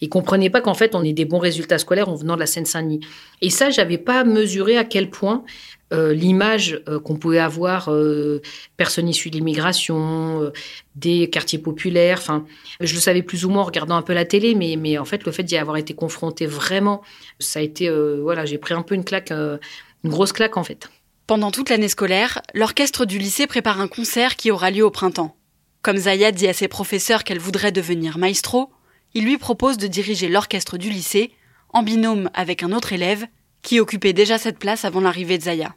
ils 0.00 0.08
comprenaient 0.08 0.50
pas 0.50 0.60
qu'en 0.60 0.74
fait 0.74 0.94
on 0.94 1.02
ait 1.02 1.12
des 1.12 1.24
bons 1.24 1.38
résultats 1.38 1.78
scolaires 1.78 2.08
en 2.08 2.14
venant 2.14 2.34
de 2.34 2.40
la 2.40 2.46
Seine-Saint-Denis. 2.46 3.00
Et 3.40 3.50
ça, 3.50 3.70
j'avais 3.70 3.98
pas 3.98 4.24
mesuré 4.24 4.76
à 4.76 4.84
quel 4.84 5.10
point 5.10 5.44
euh, 5.92 6.12
l'image 6.12 6.80
euh, 6.88 6.98
qu'on 6.98 7.16
pouvait 7.16 7.38
avoir 7.38 7.90
euh, 7.90 8.40
personnes 8.76 9.08
issues 9.08 9.30
de 9.30 9.36
l'immigration, 9.36 10.50
des 10.96 11.30
quartiers 11.30 11.58
populaires. 11.58 12.18
Enfin, 12.20 12.44
je 12.80 12.94
le 12.94 13.00
savais 13.00 13.22
plus 13.22 13.44
ou 13.44 13.50
moins 13.50 13.62
en 13.62 13.66
regardant 13.66 13.96
un 13.96 14.02
peu 14.02 14.12
la 14.12 14.24
télé, 14.24 14.54
mais, 14.54 14.76
mais 14.76 14.98
en 14.98 15.04
fait, 15.04 15.24
le 15.24 15.32
fait 15.32 15.42
d'y 15.42 15.56
avoir 15.56 15.76
été 15.76 15.94
confronté 15.94 16.46
vraiment, 16.46 17.02
ça 17.38 17.60
a 17.60 17.62
été, 17.62 17.90
voilà, 18.20 18.44
j'ai 18.44 18.58
pris 18.58 18.74
un 18.74 18.82
peu 18.82 18.94
une 18.94 19.04
claque, 19.04 19.30
une 19.30 20.10
grosse 20.10 20.32
claque 20.32 20.56
en 20.56 20.64
fait. 20.64 20.88
Pendant 21.26 21.50
toute 21.50 21.70
l'année 21.70 21.88
scolaire, 21.88 22.42
l'orchestre 22.54 23.06
du 23.06 23.18
lycée 23.18 23.46
prépare 23.46 23.80
un 23.80 23.88
concert 23.88 24.36
qui 24.36 24.50
aura 24.50 24.70
lieu 24.70 24.84
au 24.84 24.90
printemps. 24.90 25.36
Comme 25.80 25.96
Zaya 25.96 26.32
dit 26.32 26.48
à 26.48 26.52
ses 26.52 26.68
professeurs 26.68 27.24
qu'elle 27.24 27.38
voudrait 27.38 27.72
devenir 27.72 28.18
maestro, 28.18 28.70
il 29.14 29.24
lui 29.24 29.38
propose 29.38 29.78
de 29.78 29.86
diriger 29.86 30.28
l'orchestre 30.28 30.76
du 30.76 30.90
lycée 30.90 31.32
en 31.70 31.82
binôme 31.82 32.30
avec 32.34 32.62
un 32.62 32.72
autre 32.72 32.92
élève 32.92 33.26
qui 33.62 33.80
occupait 33.80 34.12
déjà 34.12 34.38
cette 34.38 34.58
place 34.58 34.84
avant 34.84 35.00
l'arrivée 35.00 35.38
de 35.38 35.44
Zaya. 35.44 35.74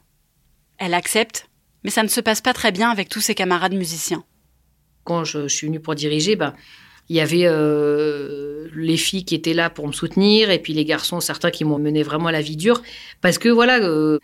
Elle 0.78 0.94
accepte, 0.94 1.48
mais 1.82 1.90
ça 1.90 2.02
ne 2.02 2.08
se 2.08 2.20
passe 2.20 2.40
pas 2.40 2.52
très 2.52 2.72
bien 2.72 2.90
avec 2.90 3.08
tous 3.08 3.20
ses 3.20 3.34
camarades 3.34 3.74
musiciens. 3.74 4.24
Quand 5.04 5.24
je, 5.24 5.48
suis 5.48 5.66
venue 5.66 5.80
pour 5.80 5.94
diriger, 5.94 6.36
ben, 6.36 6.54
il 7.08 7.16
y 7.16 7.20
avait 7.20 7.46
euh, 7.46 8.68
les 8.74 8.96
filles 8.96 9.24
qui 9.24 9.34
étaient 9.34 9.54
là 9.54 9.70
pour 9.70 9.86
me 9.86 9.92
soutenir 9.92 10.50
et 10.50 10.58
puis 10.58 10.74
les 10.74 10.84
garçons, 10.84 11.20
certains 11.20 11.50
qui 11.50 11.64
m'ont 11.64 11.78
mené 11.78 12.02
vraiment 12.02 12.26
à 12.26 12.32
la 12.32 12.42
vie 12.42 12.56
dure. 12.56 12.82
Parce 13.20 13.38
que 13.38 13.48
voilà, 13.48 13.78
euh, 13.78 14.18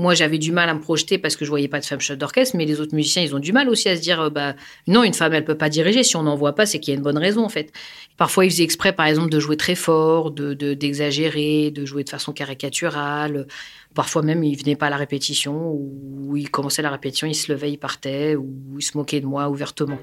moi 0.00 0.14
j'avais 0.14 0.38
du 0.38 0.50
mal 0.50 0.68
à 0.68 0.74
me 0.74 0.80
projeter 0.80 1.18
parce 1.18 1.36
que 1.36 1.44
je 1.44 1.50
voyais 1.50 1.68
pas 1.68 1.78
de 1.78 1.84
femme 1.84 2.00
chef 2.00 2.18
d'orchestre, 2.18 2.56
mais 2.56 2.64
les 2.64 2.80
autres 2.80 2.94
musiciens, 2.94 3.22
ils 3.22 3.34
ont 3.34 3.38
du 3.38 3.52
mal 3.52 3.68
aussi 3.68 3.88
à 3.88 3.96
se 3.96 4.00
dire, 4.00 4.20
euh, 4.20 4.30
bah 4.30 4.54
non, 4.86 5.04
une 5.04 5.14
femme, 5.14 5.34
elle 5.34 5.44
peut 5.44 5.56
pas 5.56 5.68
diriger. 5.68 6.02
Si 6.02 6.16
on 6.16 6.22
n'en 6.22 6.36
voit 6.36 6.54
pas, 6.54 6.66
c'est 6.66 6.80
qu'il 6.80 6.92
y 6.92 6.96
a 6.96 6.98
une 6.98 7.04
bonne 7.04 7.18
raison 7.18 7.44
en 7.44 7.48
fait. 7.48 7.72
Parfois, 8.16 8.44
ils 8.44 8.50
faisaient 8.50 8.64
exprès, 8.64 8.92
par 8.92 9.06
exemple, 9.06 9.30
de 9.30 9.38
jouer 9.38 9.56
très 9.56 9.74
fort, 9.74 10.30
de 10.30 10.54
d'exagérer, 10.74 11.70
de, 11.70 11.84
jouer 11.84 12.04
de 12.04 12.10
façon 12.10 12.32
caricaturale. 12.32 13.46
Parfois 13.94 14.22
même, 14.22 14.42
ils 14.44 14.56
venaient 14.56 14.76
pas 14.76 14.86
à 14.86 14.90
la 14.90 14.96
répétition, 14.96 15.72
ou 15.72 16.36
ils 16.36 16.50
commençaient 16.50 16.82
la 16.82 16.90
répétition, 16.90 17.26
ils 17.26 17.34
se 17.34 17.52
levaient, 17.52 17.70
ils 17.70 17.78
partaient, 17.78 18.36
ou 18.36 18.76
ils 18.78 18.82
se 18.82 18.96
moquaient 18.96 19.20
de 19.20 19.26
moi 19.26 19.48
ouvertement. 19.48 19.98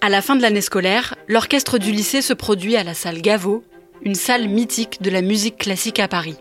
À 0.00 0.08
la 0.08 0.20
fin 0.20 0.36
de 0.36 0.42
l'année 0.42 0.60
scolaire, 0.60 1.14
l'orchestre 1.28 1.78
du 1.78 1.90
lycée 1.90 2.22
se 2.22 2.34
produit 2.34 2.76
à 2.76 2.84
la 2.84 2.94
salle 2.94 3.22
Gaveau, 3.22 3.64
une 4.02 4.14
salle 4.14 4.48
mythique 4.48 5.00
de 5.00 5.10
la 5.10 5.22
musique 5.22 5.56
classique 5.56 5.98
à 5.98 6.08
Paris. 6.08 6.36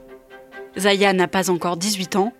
Zaya 0.77 1.13
n'a 1.13 1.27
pas 1.27 1.49
encore 1.49 1.77
18 1.77 2.15
ans, 2.15 2.33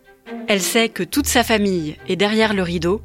elle 0.48 0.62
sait 0.62 0.90
que 0.90 1.04
toute 1.04 1.28
sa 1.28 1.44
famille 1.44 1.98
est 2.08 2.16
derrière 2.16 2.54
le 2.54 2.64
rideau, 2.64 3.02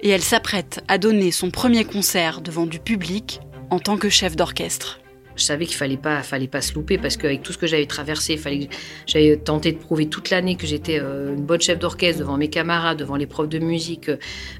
et 0.00 0.10
elle 0.10 0.22
s'apprête 0.22 0.82
à 0.88 0.98
donner 0.98 1.30
son 1.30 1.50
premier 1.50 1.84
concert 1.84 2.40
devant 2.40 2.66
du 2.66 2.78
public 2.78 3.40
en 3.70 3.78
tant 3.78 3.96
que 3.96 4.10
chef 4.10 4.36
d'orchestre 4.36 5.00
je 5.36 5.44
savais 5.44 5.66
qu'il 5.66 5.76
fallait 5.76 5.96
pas, 5.96 6.22
fallait 6.22 6.48
pas 6.48 6.60
se 6.60 6.74
louper 6.74 6.98
parce 6.98 7.16
qu'avec 7.16 7.42
tout 7.42 7.52
ce 7.52 7.58
que 7.58 7.66
j'avais 7.66 7.86
traversé, 7.86 8.36
fallait 8.36 8.68
j'avais 9.06 9.36
tenté 9.36 9.72
de 9.72 9.78
prouver 9.78 10.06
toute 10.06 10.30
l'année 10.30 10.56
que 10.56 10.66
j'étais 10.66 11.00
euh, 11.00 11.34
une 11.34 11.44
bonne 11.44 11.60
chef 11.60 11.78
d'orchestre 11.78 12.20
devant 12.20 12.36
mes 12.36 12.48
camarades, 12.48 12.98
devant 12.98 13.16
les 13.16 13.26
profs 13.26 13.48
de 13.48 13.58
musique, 13.58 14.08
euh, 14.08 14.16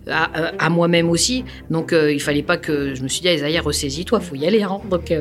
à, 0.06 0.70
moi-même 0.70 1.10
aussi. 1.10 1.44
Donc 1.70 1.92
euh, 1.92 2.12
il 2.12 2.20
fallait 2.20 2.42
pas 2.42 2.56
que 2.56 2.94
je 2.94 3.02
me 3.02 3.08
suis 3.08 3.20
dit, 3.20 3.28
Isaïa, 3.28 3.60
ressaisis-toi, 3.60 4.20
faut 4.20 4.34
y 4.34 4.46
aller. 4.46 4.62
Hein. 4.62 4.80
Donc, 4.90 5.12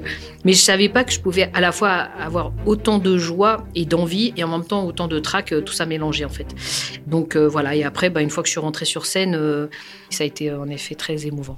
mais 0.45 0.53
je 0.53 0.60
savais 0.60 0.89
pas 0.89 1.03
que 1.03 1.12
je 1.12 1.19
pouvais 1.19 1.50
à 1.53 1.62
la 1.62 1.72
fois 1.72 1.91
avoir 1.91 2.51
autant 2.65 3.00
de 3.00 3.17
joie 3.17 3.65
et 3.75 3.86
d'envie 3.86 4.33
et 4.38 4.43
en 4.43 4.48
même 4.48 4.65
temps 4.65 4.86
autant 4.86 5.07
de 5.07 5.19
trac, 5.19 5.53
tout 5.65 5.74
ça 5.74 5.86
mélangé 5.86 6.25
en 6.25 6.29
fait. 6.29 6.48
Donc 7.07 7.36
voilà. 7.36 7.75
Et 7.75 7.83
après, 7.83 8.10
bah, 8.10 8.22
une 8.22 8.29
fois 8.29 8.43
que 8.43 8.48
je 8.48 8.51
suis 8.53 8.62
rentrée 8.62 8.86
sur 8.86 9.05
scène, 9.05 9.38
ça 10.10 10.24
a 10.24 10.27
été 10.27 10.51
en 10.51 10.67
effet 10.67 10.95
très 10.95 11.25
émouvant. 11.25 11.57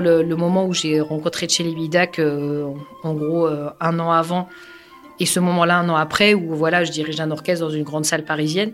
Le, 0.00 0.24
moment 0.36 0.66
où 0.66 0.72
j'ai 0.72 1.00
rencontré 1.00 1.48
Chelly 1.48 1.74
Bidak, 1.74 2.18
euh, 2.18 2.66
en 3.02 3.14
gros 3.14 3.46
euh, 3.46 3.70
un 3.80 3.98
an 3.98 4.10
avant, 4.10 4.48
et 5.20 5.26
ce 5.26 5.40
moment-là, 5.40 5.78
un 5.78 5.88
an 5.88 5.96
après, 5.96 6.34
où 6.34 6.54
voilà, 6.54 6.84
je 6.84 6.90
dirige 6.90 7.20
un 7.20 7.30
orchestre 7.30 7.64
dans 7.64 7.70
une 7.70 7.84
grande 7.84 8.04
salle 8.04 8.24
parisienne, 8.24 8.72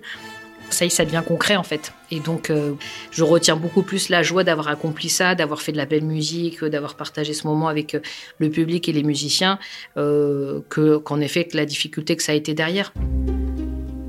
ça 0.70 0.84
y 0.84 0.90
ça 0.90 1.04
devient 1.04 1.22
concret 1.26 1.56
en 1.56 1.64
fait. 1.64 1.92
Et 2.10 2.20
donc, 2.20 2.48
euh, 2.48 2.74
je 3.10 3.24
retiens 3.24 3.56
beaucoup 3.56 3.82
plus 3.82 4.08
la 4.08 4.22
joie 4.22 4.44
d'avoir 4.44 4.68
accompli 4.68 5.08
ça, 5.08 5.34
d'avoir 5.34 5.62
fait 5.62 5.72
de 5.72 5.76
la 5.76 5.86
belle 5.86 6.04
musique, 6.04 6.64
d'avoir 6.64 6.94
partagé 6.94 7.34
ce 7.34 7.46
moment 7.46 7.68
avec 7.68 7.96
le 8.38 8.50
public 8.50 8.88
et 8.88 8.92
les 8.92 9.02
musiciens, 9.02 9.58
que 9.96 10.96
qu'en 10.98 11.20
effet, 11.20 11.44
que 11.44 11.56
la 11.56 11.66
difficulté 11.66 12.16
que 12.16 12.22
ça 12.22 12.32
a 12.32 12.34
été 12.36 12.54
derrière. 12.54 12.92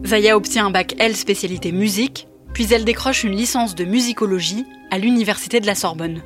Zaya 0.06 0.36
obtient 0.36 0.68
un 0.68 0.72
bac 0.72 0.96
L 1.00 1.16
spécialité 1.16 1.72
musique, 1.72 2.28
puis 2.54 2.68
elle 2.72 2.86
décroche 2.86 3.24
une 3.24 3.36
licence 3.36 3.76
de 3.76 3.86
musicologie 3.86 4.66
à 4.92 4.98
l'université 4.98 5.60
de 5.60 5.66
la 5.66 5.76
Sorbonne. 5.76 6.22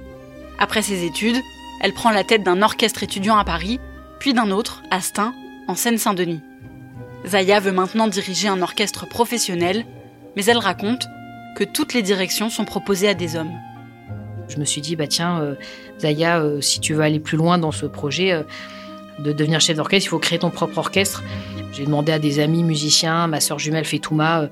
Après 0.60 0.82
ses 0.82 1.06
études, 1.06 1.42
elle 1.82 1.94
prend 1.94 2.12
la 2.12 2.24
tête 2.24 2.44
d'un 2.44 2.62
orchestre 2.62 3.04
étudiant 3.04 3.38
à 3.38 3.44
Paris, 3.44 3.80
puis 4.20 4.34
d'un 4.34 4.52
autre 4.52 4.82
à 4.92 5.02
Stein, 5.02 5.34
en 5.68 5.76
Seine-Saint-Denis. 5.76 6.42
Zaya 7.26 7.60
veut 7.60 7.72
maintenant 7.72 8.08
diriger 8.08 8.48
un 8.48 8.62
orchestre 8.62 9.08
professionnel, 9.08 9.86
mais 10.36 10.46
elle 10.46 10.58
raconte 10.58 11.06
que 11.58 11.64
toutes 11.64 11.94
les 11.94 12.02
directions 12.02 12.50
sont 12.50 12.66
proposées 12.66 13.10
à 13.10 13.14
des 13.14 13.36
hommes. 13.36 13.54
Je 14.48 14.58
me 14.58 14.66
suis 14.66 14.82
dit, 14.82 14.96
bah 14.96 15.08
tiens, 15.08 15.42
euh, 15.42 15.56
Zaya, 16.00 16.40
euh, 16.40 16.62
si 16.62 16.80
tu 16.80 16.94
veux 16.94 17.02
aller 17.02 17.20
plus 17.20 17.38
loin 17.38 17.58
dans 17.58 17.72
ce 17.72 17.86
projet 17.86 18.32
euh, 18.32 18.44
de 19.20 19.32
devenir 19.32 19.62
chef 19.62 19.78
d'orchestre, 19.78 20.08
il 20.08 20.10
faut 20.10 20.20
créer 20.20 20.40
ton 20.40 20.50
propre 20.50 20.78
orchestre. 20.78 21.24
J'ai 21.74 21.86
demandé 21.86 22.12
à 22.12 22.20
des 22.20 22.40
amis 22.40 22.64
musiciens, 22.64 23.28
ma 23.28 23.40
sœur 23.40 23.60
jumelle 23.60 23.86
Fetouma, 23.86 24.50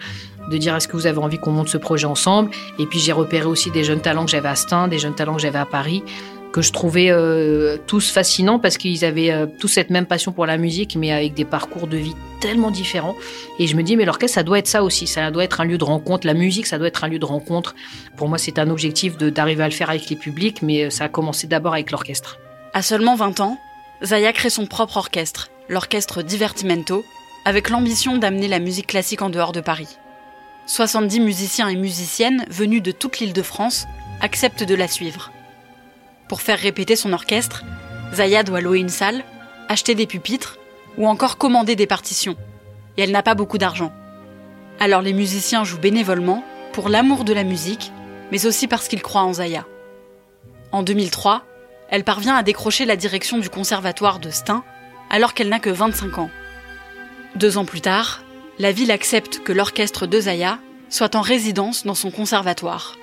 de 0.49 0.57
dire 0.57 0.75
est-ce 0.75 0.87
que 0.87 0.97
vous 0.97 1.07
avez 1.07 1.19
envie 1.19 1.37
qu'on 1.37 1.51
monte 1.51 1.69
ce 1.69 1.77
projet 1.77 2.05
ensemble? 2.05 2.51
Et 2.79 2.85
puis 2.85 2.99
j'ai 2.99 3.13
repéré 3.13 3.45
aussi 3.45 3.71
des 3.71 3.83
jeunes 3.83 4.01
talents 4.01 4.25
que 4.25 4.31
j'avais 4.31 4.49
à 4.49 4.55
Stein, 4.55 4.87
des 4.87 4.99
jeunes 4.99 5.15
talents 5.15 5.35
que 5.35 5.41
j'avais 5.41 5.59
à 5.59 5.65
Paris, 5.65 6.03
que 6.51 6.61
je 6.61 6.71
trouvais 6.71 7.09
euh, 7.09 7.77
tous 7.87 8.11
fascinants 8.11 8.59
parce 8.59 8.77
qu'ils 8.77 9.03
avaient 9.05 9.31
euh, 9.31 9.47
tous 9.59 9.67
cette 9.67 9.89
même 9.89 10.05
passion 10.05 10.31
pour 10.31 10.45
la 10.45 10.57
musique, 10.57 10.95
mais 10.95 11.11
avec 11.11 11.33
des 11.33 11.45
parcours 11.45 11.87
de 11.87 11.97
vie 11.97 12.15
tellement 12.39 12.71
différents. 12.71 13.15
Et 13.57 13.67
je 13.67 13.75
me 13.75 13.83
dis, 13.83 13.97
mais 13.97 14.05
l'orchestre, 14.05 14.35
ça 14.35 14.43
doit 14.43 14.59
être 14.59 14.67
ça 14.67 14.83
aussi, 14.83 15.07
ça 15.07 15.31
doit 15.31 15.43
être 15.43 15.61
un 15.61 15.65
lieu 15.65 15.77
de 15.77 15.83
rencontre. 15.83 16.27
La 16.27 16.33
musique, 16.33 16.67
ça 16.67 16.77
doit 16.77 16.87
être 16.87 17.03
un 17.03 17.07
lieu 17.07 17.19
de 17.19 17.25
rencontre. 17.25 17.73
Pour 18.17 18.29
moi, 18.29 18.37
c'est 18.37 18.59
un 18.59 18.69
objectif 18.69 19.17
d'arriver 19.17 19.63
à 19.63 19.67
le 19.67 19.73
faire 19.73 19.89
avec 19.89 20.09
les 20.09 20.15
publics, 20.15 20.61
mais 20.61 20.85
euh, 20.85 20.89
ça 20.89 21.05
a 21.05 21.09
commencé 21.09 21.47
d'abord 21.47 21.73
avec 21.73 21.89
l'orchestre. 21.89 22.37
À 22.73 22.81
seulement 22.81 23.15
20 23.15 23.39
ans, 23.39 23.57
Zaya 24.01 24.33
crée 24.33 24.49
son 24.49 24.65
propre 24.65 24.97
orchestre, 24.97 25.49
l'orchestre 25.69 26.23
Divertimento, 26.23 27.05
avec 27.45 27.69
l'ambition 27.69 28.17
d'amener 28.17 28.47
la 28.47 28.59
musique 28.59 28.87
classique 28.87 29.21
en 29.21 29.29
dehors 29.29 29.51
de 29.51 29.61
Paris. 29.61 29.97
70 30.65 31.19
musiciens 31.19 31.67
et 31.67 31.75
musiciennes 31.75 32.45
venus 32.49 32.81
de 32.81 32.91
toute 32.91 33.19
l'île 33.19 33.33
de 33.33 33.41
France 33.41 33.85
acceptent 34.21 34.63
de 34.63 34.75
la 34.75 34.87
suivre. 34.87 35.31
Pour 36.29 36.41
faire 36.41 36.59
répéter 36.59 36.95
son 36.95 37.13
orchestre, 37.13 37.63
Zaya 38.13 38.43
doit 38.43 38.61
louer 38.61 38.79
une 38.79 38.89
salle, 38.89 39.23
acheter 39.69 39.95
des 39.95 40.07
pupitres 40.07 40.57
ou 40.97 41.07
encore 41.07 41.37
commander 41.37 41.75
des 41.75 41.87
partitions. 41.87 42.37
Et 42.97 43.03
elle 43.03 43.11
n'a 43.11 43.23
pas 43.23 43.35
beaucoup 43.35 43.57
d'argent. 43.57 43.91
Alors 44.79 45.01
les 45.01 45.13
musiciens 45.13 45.63
jouent 45.63 45.79
bénévolement 45.79 46.43
pour 46.71 46.89
l'amour 46.89 47.23
de 47.23 47.33
la 47.33 47.43
musique, 47.43 47.91
mais 48.31 48.45
aussi 48.45 48.67
parce 48.67 48.87
qu'ils 48.87 49.01
croient 49.01 49.23
en 49.23 49.33
Zaya. 49.33 49.65
En 50.71 50.83
2003, 50.83 51.43
elle 51.93 52.03
parvient 52.03 52.33
à 52.33 52.41
décrocher 52.41 52.85
la 52.85 52.95
direction 52.95 53.37
du 53.37 53.51
conservatoire 53.51 54.17
de 54.17 54.31
Stein 54.31 54.63
alors 55.11 55.35
qu'elle 55.35 55.49
n'a 55.49 55.59
que 55.59 55.69
25 55.69 56.17
ans. 56.17 56.31
Deux 57.35 57.59
ans 57.59 57.65
plus 57.65 57.81
tard, 57.81 58.23
la 58.57 58.71
ville 58.71 58.89
accepte 58.89 59.43
que 59.43 59.53
l'orchestre 59.53 60.07
de 60.07 60.19
Zaya 60.19 60.57
soit 60.89 61.15
en 61.15 61.21
résidence 61.21 61.85
dans 61.85 61.93
son 61.93 62.09
conservatoire. 62.09 62.97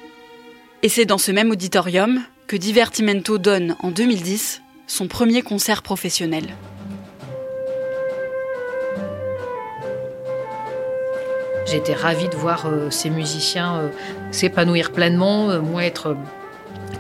Et 0.83 0.89
c'est 0.89 1.05
dans 1.05 1.19
ce 1.19 1.31
même 1.31 1.53
auditorium 1.53 2.21
que 2.49 2.57
Divertimento 2.57 3.39
donne 3.39 3.77
en 3.79 3.93
2010 3.93 4.61
son 4.89 5.07
premier 5.07 5.43
concert 5.43 5.83
professionnel. 5.83 6.49
J'étais 11.65 11.95
ravie 11.95 12.29
de 12.29 12.35
voir 12.35 12.67
euh, 12.67 12.91
ces 12.91 13.11
musiciens 13.11 13.77
euh, 13.77 13.89
s'épanouir 14.33 14.91
pleinement, 14.91 15.49
euh, 15.51 15.61
moi 15.61 15.85
être 15.85 16.17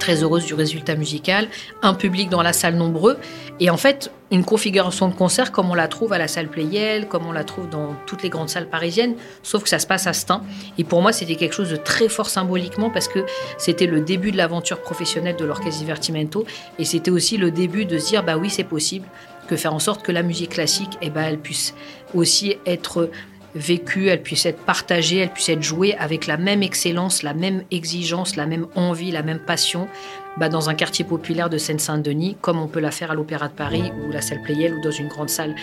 très 0.00 0.24
heureuse 0.24 0.44
du 0.44 0.54
résultat 0.54 0.96
musical, 0.96 1.46
un 1.82 1.94
public 1.94 2.28
dans 2.28 2.42
la 2.42 2.52
salle 2.52 2.74
nombreux, 2.74 3.18
et 3.60 3.70
en 3.70 3.76
fait, 3.76 4.10
une 4.32 4.44
configuration 4.44 5.08
de 5.08 5.14
concert 5.14 5.52
comme 5.52 5.70
on 5.70 5.74
la 5.74 5.86
trouve 5.86 6.12
à 6.12 6.18
la 6.18 6.26
salle 6.26 6.48
Playel, 6.48 7.06
comme 7.06 7.26
on 7.26 7.32
la 7.32 7.44
trouve 7.44 7.68
dans 7.68 7.94
toutes 8.06 8.22
les 8.22 8.30
grandes 8.30 8.48
salles 8.48 8.68
parisiennes, 8.68 9.14
sauf 9.42 9.62
que 9.62 9.68
ça 9.68 9.78
se 9.78 9.86
passe 9.86 10.06
à 10.06 10.12
Stein. 10.12 10.42
Et 10.78 10.84
pour 10.84 11.02
moi, 11.02 11.12
c'était 11.12 11.36
quelque 11.36 11.54
chose 11.54 11.70
de 11.70 11.76
très 11.76 12.08
fort 12.08 12.28
symboliquement 12.28 12.90
parce 12.90 13.06
que 13.06 13.20
c'était 13.58 13.86
le 13.86 14.00
début 14.00 14.32
de 14.32 14.36
l'aventure 14.36 14.80
professionnelle 14.80 15.36
de 15.36 15.44
l'orchestre 15.44 15.78
Divertimento, 15.78 16.44
et 16.78 16.84
c'était 16.84 17.10
aussi 17.10 17.36
le 17.36 17.50
début 17.50 17.84
de 17.84 17.98
se 17.98 18.08
dire, 18.08 18.24
bah 18.24 18.36
oui, 18.36 18.50
c'est 18.50 18.64
possible, 18.64 19.06
que 19.48 19.56
faire 19.56 19.74
en 19.74 19.80
sorte 19.80 20.02
que 20.02 20.12
la 20.12 20.22
musique 20.22 20.50
classique, 20.50 20.96
eh 21.02 21.10
ben, 21.10 21.22
elle 21.22 21.38
puisse 21.38 21.74
aussi 22.14 22.56
être 22.66 23.10
vécue, 23.54 24.08
elle 24.08 24.22
puisse 24.22 24.46
être 24.46 24.60
partagée, 24.64 25.18
elle 25.18 25.30
puisse 25.30 25.48
être 25.48 25.62
jouée 25.62 25.94
avec 25.96 26.26
la 26.26 26.36
même 26.36 26.62
excellence, 26.62 27.22
la 27.22 27.34
même 27.34 27.64
exigence, 27.70 28.36
la 28.36 28.46
même 28.46 28.66
envie, 28.74 29.10
la 29.10 29.22
même 29.22 29.40
passion 29.40 29.88
bah, 30.36 30.48
dans 30.48 30.70
un 30.70 30.74
quartier 30.74 31.04
populaire 31.04 31.50
de 31.50 31.58
Seine-Saint-Denis, 31.58 32.36
comme 32.40 32.60
on 32.60 32.68
peut 32.68 32.80
la 32.80 32.90
faire 32.90 33.10
à 33.10 33.14
l'Opéra 33.14 33.48
de 33.48 33.52
Paris 33.52 33.92
ou 34.06 34.12
la 34.12 34.20
salle 34.20 34.42
Playel 34.42 34.74
ou 34.74 34.80
dans 34.80 34.90
une 34.90 35.08
grande 35.08 35.30
salle. 35.30 35.54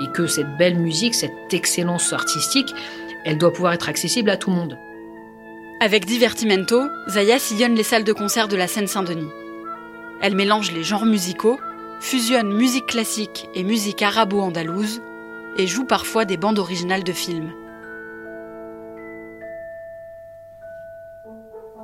Et 0.00 0.10
que 0.12 0.26
cette 0.26 0.56
belle 0.56 0.78
musique, 0.78 1.14
cette 1.14 1.52
excellence 1.52 2.12
artistique, 2.12 2.72
elle 3.24 3.38
doit 3.38 3.52
pouvoir 3.52 3.74
être 3.74 3.88
accessible 3.88 4.30
à 4.30 4.36
tout 4.36 4.50
le 4.50 4.56
monde. 4.56 4.78
Avec 5.80 6.06
Divertimento, 6.06 6.88
Zaya 7.08 7.38
sillonne 7.38 7.74
les 7.74 7.82
salles 7.82 8.04
de 8.04 8.12
concert 8.12 8.48
de 8.48 8.56
la 8.56 8.66
Seine-Saint-Denis. 8.66 9.28
Elle 10.22 10.34
mélange 10.34 10.72
les 10.72 10.82
genres 10.82 11.04
musicaux, 11.04 11.58
fusionne 12.00 12.52
musique 12.52 12.86
classique 12.86 13.48
et 13.54 13.62
musique 13.62 14.00
arabo-andalouse 14.00 15.02
et 15.58 15.66
joue 15.66 15.84
parfois 15.84 16.24
des 16.24 16.36
bandes 16.36 16.58
originales 16.58 17.04
de 17.04 17.12
films. 17.12 17.52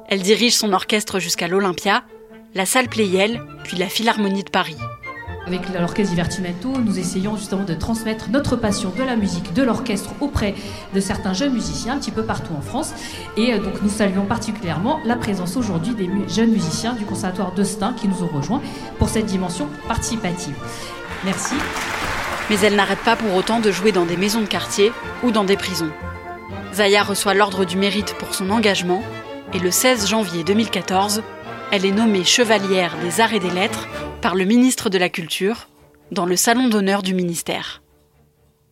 Elle 0.09 0.23
dirige 0.23 0.55
son 0.55 0.73
orchestre 0.73 1.21
jusqu'à 1.21 1.49
l'Olympia, 1.49 2.03
la 2.55 2.67
salle 2.67 2.89
Playel, 2.89 3.41
puis 3.65 3.79
la 3.79 3.89
Philharmonie 3.89 4.45
de 4.45 4.51
Paris. 4.51 4.77
Avec 5.47 5.69
l'orchestre 5.71 6.11
Divertimento, 6.11 6.69
nous 6.79 6.99
essayons 6.99 7.37
justement 7.37 7.65
de 7.65 7.75
transmettre 7.75 8.31
notre 8.31 8.55
passion 8.57 8.93
de 8.97 9.03
la 9.03 9.17
musique, 9.17 9.53
de 9.55 9.63
l'orchestre 9.63 10.11
auprès 10.21 10.55
de 10.95 11.01
certains 11.01 11.33
jeunes 11.33 11.55
musiciens 11.55 11.95
un 11.95 11.99
petit 11.99 12.13
peu 12.13 12.25
partout 12.25 12.53
en 12.57 12.61
France. 12.61 12.93
Et 13.37 13.53
euh, 13.53 13.59
donc 13.59 13.83
nous 13.83 13.89
saluons 13.89 14.25
particulièrement 14.25 15.01
la 15.05 15.17
présence 15.17 15.57
aujourd'hui 15.57 15.95
des 15.95 16.09
jeunes 16.29 16.51
musiciens 16.51 16.93
du 16.93 17.05
Conservatoire 17.05 17.55
de 17.55 17.65
qui 17.97 18.07
nous 18.07 18.23
ont 18.23 18.29
rejoints 18.29 18.63
pour 18.99 19.09
cette 19.09 19.27
dimension 19.27 19.69
participative. 19.89 20.55
Merci. 21.25 21.55
Mais 22.53 22.67
elle 22.67 22.77
n'arrête 22.77 22.99
pas 22.99 23.17
pour 23.17 23.35
autant 23.35 23.61
de 23.61 23.73
jouer 23.73 23.93
dans 23.93 24.05
des 24.05 24.19
maisons 24.19 24.43
de 24.43 24.47
quartier 24.47 24.93
ou 25.23 25.31
dans 25.31 25.45
des 25.45 25.57
prisons. 25.57 25.91
Zaya 26.75 27.03
reçoit 27.03 27.33
l'Ordre 27.33 27.65
du 27.65 27.79
Mérite 27.79 28.15
pour 28.19 28.35
son 28.35 28.51
engagement 28.51 29.03
et 29.55 29.59
le 29.59 29.71
16 29.71 30.07
janvier 30.07 30.45
2014, 30.45 31.23
elle 31.71 31.87
est 31.87 31.93
nommée 31.93 32.25
chevalière 32.25 32.95
des 33.03 33.23
arts 33.23 33.33
et 33.33 33.39
des 33.39 33.49
lettres 33.49 33.89
par 34.21 34.35
le 34.35 34.45
ministre 34.45 34.91
de 34.91 34.99
la 34.99 35.09
Culture 35.09 35.69
dans 36.11 36.27
le 36.27 36.37
salon 36.37 36.69
d'honneur 36.69 37.03
du 37.03 37.15
ministère. 37.15 37.81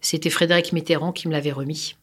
C'était 0.01 0.31
Frédéric 0.31 0.73
Mitterrand 0.73 1.13
qui 1.13 1.29
me 1.29 1.33
l'avait 1.33 1.53
remis. 1.53 1.97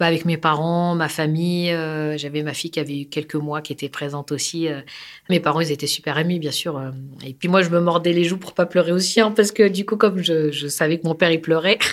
Bah, 0.00 0.06
avec 0.06 0.24
mes 0.24 0.36
parents, 0.36 0.94
ma 0.94 1.08
famille, 1.08 1.70
euh, 1.70 2.16
j'avais 2.16 2.42
ma 2.42 2.54
fille 2.54 2.70
qui 2.70 2.80
avait 2.80 3.02
eu 3.02 3.06
quelques 3.06 3.34
mois 3.34 3.60
qui 3.60 3.72
était 3.72 3.88
présente 3.88 4.32
aussi. 4.32 4.66
Euh. 4.66 4.80
Mes 5.28 5.38
parents, 5.38 5.60
ils 5.60 5.70
étaient 5.70 5.86
super 5.86 6.16
amis, 6.16 6.38
bien 6.38 6.50
sûr. 6.50 6.78
Euh. 6.78 6.90
Et 7.24 7.34
puis 7.34 7.48
moi, 7.48 7.62
je 7.62 7.68
me 7.68 7.78
mordais 7.78 8.12
les 8.12 8.24
joues 8.24 8.38
pour 8.38 8.52
pas 8.54 8.66
pleurer 8.66 8.90
aussi, 8.90 9.20
hein, 9.20 9.30
parce 9.30 9.52
que 9.52 9.68
du 9.68 9.84
coup, 9.84 9.96
comme 9.96 10.22
je, 10.22 10.50
savais 10.68 10.98
que 10.98 11.06
mon 11.06 11.14
père, 11.14 11.30
il 11.30 11.40
pleurait, 11.40 11.78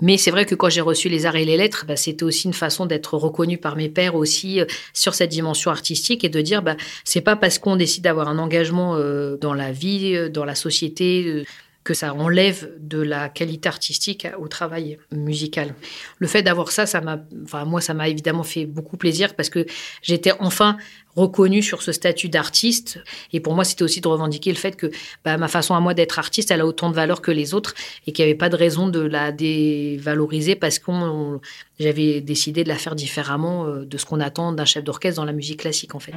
Mais 0.00 0.16
c'est 0.16 0.30
vrai 0.30 0.46
que 0.46 0.54
quand 0.54 0.70
j'ai 0.70 0.80
reçu 0.80 1.08
les 1.08 1.26
arts 1.26 1.36
et 1.36 1.44
les 1.44 1.56
lettres, 1.56 1.84
bah, 1.86 1.96
c'était 1.96 2.24
aussi 2.24 2.46
une 2.46 2.54
façon 2.54 2.86
d'être 2.86 3.18
reconnu 3.18 3.58
par 3.58 3.76
mes 3.76 3.88
pères 3.88 4.14
aussi 4.14 4.60
sur 4.94 5.14
cette 5.14 5.30
dimension 5.30 5.70
artistique 5.70 6.24
et 6.24 6.28
de 6.28 6.40
dire, 6.40 6.62
bah, 6.62 6.76
c'est 7.04 7.20
pas 7.20 7.36
parce 7.36 7.58
qu'on 7.58 7.76
décide 7.76 8.04
d'avoir 8.04 8.28
un 8.28 8.38
engagement 8.38 8.96
dans 9.40 9.54
la 9.54 9.72
vie, 9.72 10.30
dans 10.30 10.44
la 10.44 10.54
société, 10.54 11.44
que 11.84 11.94
ça 11.94 12.14
enlève 12.14 12.72
de 12.78 13.00
la 13.00 13.28
qualité 13.28 13.68
artistique 13.68 14.26
au 14.38 14.48
travail 14.48 14.98
musical. 15.10 15.74
Le 16.18 16.26
fait 16.26 16.42
d'avoir 16.42 16.70
ça, 16.70 16.86
ça 16.86 17.00
m'a, 17.00 17.18
enfin 17.44 17.64
moi, 17.64 17.80
ça 17.80 17.94
m'a 17.94 18.08
évidemment 18.08 18.44
fait 18.44 18.66
beaucoup 18.66 18.96
plaisir 18.96 19.34
parce 19.34 19.48
que 19.48 19.66
j'étais 20.02 20.32
enfin 20.38 20.76
reconnue 21.16 21.62
sur 21.62 21.82
ce 21.82 21.92
statut 21.92 22.28
d'artiste. 22.28 22.98
Et 23.32 23.40
pour 23.40 23.54
moi, 23.54 23.64
c'était 23.64 23.82
aussi 23.82 24.00
de 24.00 24.08
revendiquer 24.08 24.50
le 24.50 24.56
fait 24.56 24.76
que 24.76 24.90
bah, 25.24 25.36
ma 25.36 25.48
façon 25.48 25.74
à 25.74 25.80
moi 25.80 25.94
d'être 25.94 26.18
artiste, 26.18 26.50
elle 26.50 26.60
a 26.60 26.66
autant 26.66 26.88
de 26.88 26.94
valeur 26.94 27.20
que 27.20 27.30
les 27.30 27.54
autres 27.54 27.74
et 28.06 28.12
qu'il 28.12 28.24
n'y 28.24 28.30
avait 28.30 28.38
pas 28.38 28.48
de 28.48 28.56
raison 28.56 28.88
de 28.88 29.00
la 29.00 29.32
dévaloriser 29.32 30.54
parce 30.54 30.78
qu'on 30.78 31.40
j'avais 31.78 32.20
décidé 32.20 32.64
de 32.64 32.68
la 32.68 32.76
faire 32.76 32.94
différemment 32.94 33.66
euh, 33.66 33.84
de 33.84 33.98
ce 33.98 34.06
qu'on 34.06 34.20
attend 34.20 34.52
d'un 34.52 34.64
chef 34.64 34.84
d'orchestre 34.84 35.20
dans 35.20 35.24
la 35.24 35.32
musique 35.32 35.60
classique 35.60 35.94
en 35.94 36.00
fait. 36.00 36.14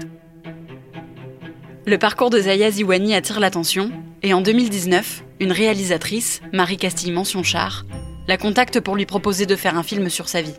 Le 1.87 1.99
parcours 1.99 2.31
de 2.31 2.39
Zaya 2.39 2.71
Ziwani 2.71 3.13
attire 3.13 3.39
l'attention 3.39 3.91
et 4.23 4.33
en 4.33 4.41
2019, 4.41 5.23
une 5.39 5.51
réalisatrice, 5.51 6.41
Marie 6.51 6.77
Castille-Mention-Char, 6.77 7.85
la 8.27 8.37
contacte 8.37 8.79
pour 8.79 8.95
lui 8.95 9.05
proposer 9.05 9.45
de 9.45 9.55
faire 9.55 9.77
un 9.77 9.83
film 9.83 10.09
sur 10.09 10.27
sa 10.27 10.41
vie. 10.41 10.55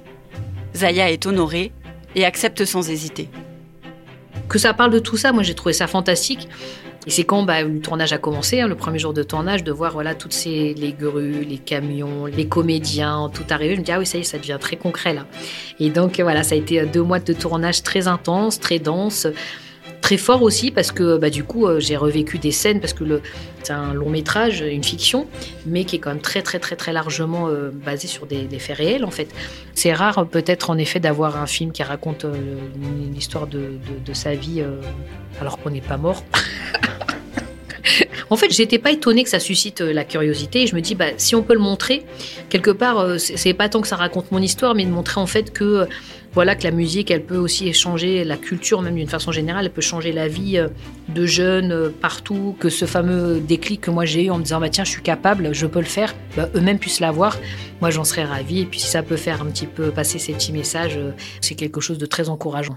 Zaya 0.77 1.11
est 1.11 1.27
honorée 1.27 1.73
et 2.15 2.25
accepte 2.25 2.65
sans 2.65 2.89
hésiter. 2.91 3.29
Que 4.49 4.61
ça 4.61 4.73
parle 4.73 4.93
de 4.93 5.01
tout 5.01 5.17
ça, 5.17 5.33
moi 5.33 5.43
j'ai 5.43 5.55
trouvé 5.55 5.73
ça 5.73 5.89
fantastique. 5.89 6.49
Et 7.09 7.11
c'est 7.11 7.25
quand 7.25 7.43
bah, 7.43 7.63
le 7.63 7.81
tournage 7.81 8.13
a 8.13 8.19
commencé, 8.19 8.61
hein, 8.61 8.69
le 8.69 8.77
premier 8.77 9.01
jour 9.01 9.13
de 9.13 9.25
tournage, 9.25 9.65
de 9.65 9.73
voir 9.73 9.97
toutes 10.17 10.33
ces 10.33 10.75
les 10.75 10.93
grues, 10.93 11.45
les 11.45 11.59
camions, 11.59 12.27
les 12.27 12.47
comédiens, 12.47 13.33
tout 13.35 13.45
arriver. 13.51 13.75
Je 13.75 13.81
me 13.81 13.85
dis 13.85 13.91
ah 13.91 13.99
oui 13.99 14.07
ça 14.07 14.19
y 14.19 14.21
est, 14.21 14.25
ça 14.25 14.39
devient 14.39 14.59
très 14.61 14.77
concret 14.77 15.13
là. 15.13 15.27
Et 15.81 15.91
donc 15.91 16.21
voilà, 16.21 16.45
ça 16.45 16.55
a 16.55 16.59
été 16.59 16.87
deux 16.87 17.03
mois 17.03 17.19
de 17.19 17.33
tournage 17.33 17.83
très 17.83 18.07
intense, 18.07 18.61
très 18.61 18.79
dense 18.79 19.27
très 20.01 20.17
fort 20.17 20.43
aussi 20.43 20.71
parce 20.71 20.93
que 20.93 21.19
bah, 21.19 21.31
du 21.31 21.45
coup 21.45 21.67
euh, 21.67 21.81
j'ai 21.81 21.97
revécu 21.97 22.39
des 22.39 22.53
scènes 22.53 22.81
parce 22.81 22.93
que 22.93 23.21
c'est 23.63 23.73
un 23.73 23.95
long 23.95 24.11
métrage, 24.11 24.61
une 24.61 24.85
fiction, 24.85 25.27
mais 25.67 25.85
qui 25.85 25.97
est 25.97 25.99
quand 25.99 26.11
même 26.11 26.21
très 26.21 26.43
très 26.43 26.59
très 26.59 26.77
très 26.77 26.93
largement 26.93 27.49
euh, 27.49 27.71
basé 27.71 28.07
sur 28.07 28.27
des, 28.27 28.47
faits 28.59 28.77
réels 28.77 29.05
en 29.05 29.11
fait. 29.11 29.29
C'est 29.75 29.93
rare 29.93 30.27
peut-être 30.27 30.71
en 30.71 30.79
effet 30.79 31.01
d'avoir 31.01 31.37
un 31.37 31.47
film 31.47 31.73
qui 31.73 31.83
raconte 31.83 32.25
euh, 32.25 32.35
une, 32.77 33.17
histoire 33.17 33.47
de, 33.47 33.79
sa 34.13 34.35
vie 34.35 34.65
alors 35.41 35.59
qu'on 35.59 35.71
n'est 35.71 35.81
pas 35.81 35.97
mort. 35.97 36.23
En 38.29 38.37
fait, 38.37 38.51
j'étais 38.51 38.79
pas 38.79 38.91
étonnée 38.91 39.23
que 39.23 39.31
ça 39.31 39.39
suscite 39.39 39.81
la 39.81 40.05
curiosité 40.05 40.63
et 40.63 40.67
je 40.67 40.75
me 40.75 40.81
dis, 40.81 40.95
bah, 40.95 41.07
si 41.17 41.35
on 41.37 41.43
peut 41.43 41.55
le 41.55 41.61
montrer, 41.61 42.05
quelque 42.49 42.71
part, 42.71 43.19
c'est 43.19 43.55
pas 43.55 43.69
tant 43.69 43.81
que 43.81 43.89
ça 43.89 43.97
raconte 43.97 44.33
mon 44.33 44.43
histoire, 44.43 44.75
mais 44.75 44.85
de 44.85 44.91
montrer 44.91 45.21
en 45.21 45.27
fait 45.27 45.53
que 45.53 45.87
voilà 46.37 46.55
que 46.55 46.65
la 46.65 46.71
musique, 46.71 47.11
elle 47.11 47.25
peut 47.25 47.39
aussi 47.39 47.73
changer 47.73 48.23
la 48.23 48.37
culture, 48.37 48.83
même 48.83 48.97
d'une 48.97 49.09
façon 49.09 49.33
générale, 49.33 49.65
elle 49.65 49.73
peut 49.73 49.81
changer 49.81 50.13
la 50.13 50.29
vie 50.29 50.59
euh, 50.59 50.69
de 51.09 51.25
jeunes 51.25 51.73
euh, 51.73 51.89
partout, 51.89 52.55
que 52.61 52.69
ce 52.69 52.85
fameux 52.85 53.41
déclic 53.41 53.81
que 53.81 53.91
moi 53.91 54.05
j'ai 54.05 54.25
eu 54.25 54.31
en 54.31 54.37
me 54.37 54.43
disant 54.43 54.61
bah 54.61 54.69
tiens 54.69 54.85
je 54.85 54.91
suis 54.91 55.01
capable, 55.01 55.55
je 55.55 55.67
peux 55.67 55.79
le 55.79 55.87
faire, 55.87 56.15
bah, 56.37 56.51
eux-mêmes 56.55 56.79
puissent 56.79 57.01
l'avoir. 57.01 57.39
Moi 57.81 57.89
j'en 57.89 58.05
serais 58.05 58.25
ravie 58.25 58.61
et 58.61 58.67
puis 58.67 58.81
si 58.81 58.87
ça 58.87 59.03
peut 59.03 59.17
faire 59.17 59.41
un 59.41 59.47
petit 59.47 59.67
peu 59.67 59.91
passer 59.91 60.19
ces 60.19 60.35
petits 60.35 60.53
messages, 60.53 60.99
euh, 60.99 61.13
c'est 61.41 61.55
quelque 61.55 61.81
chose 61.81 61.97
de 61.97 62.05
très 62.05 62.29
encourageant. 62.29 62.77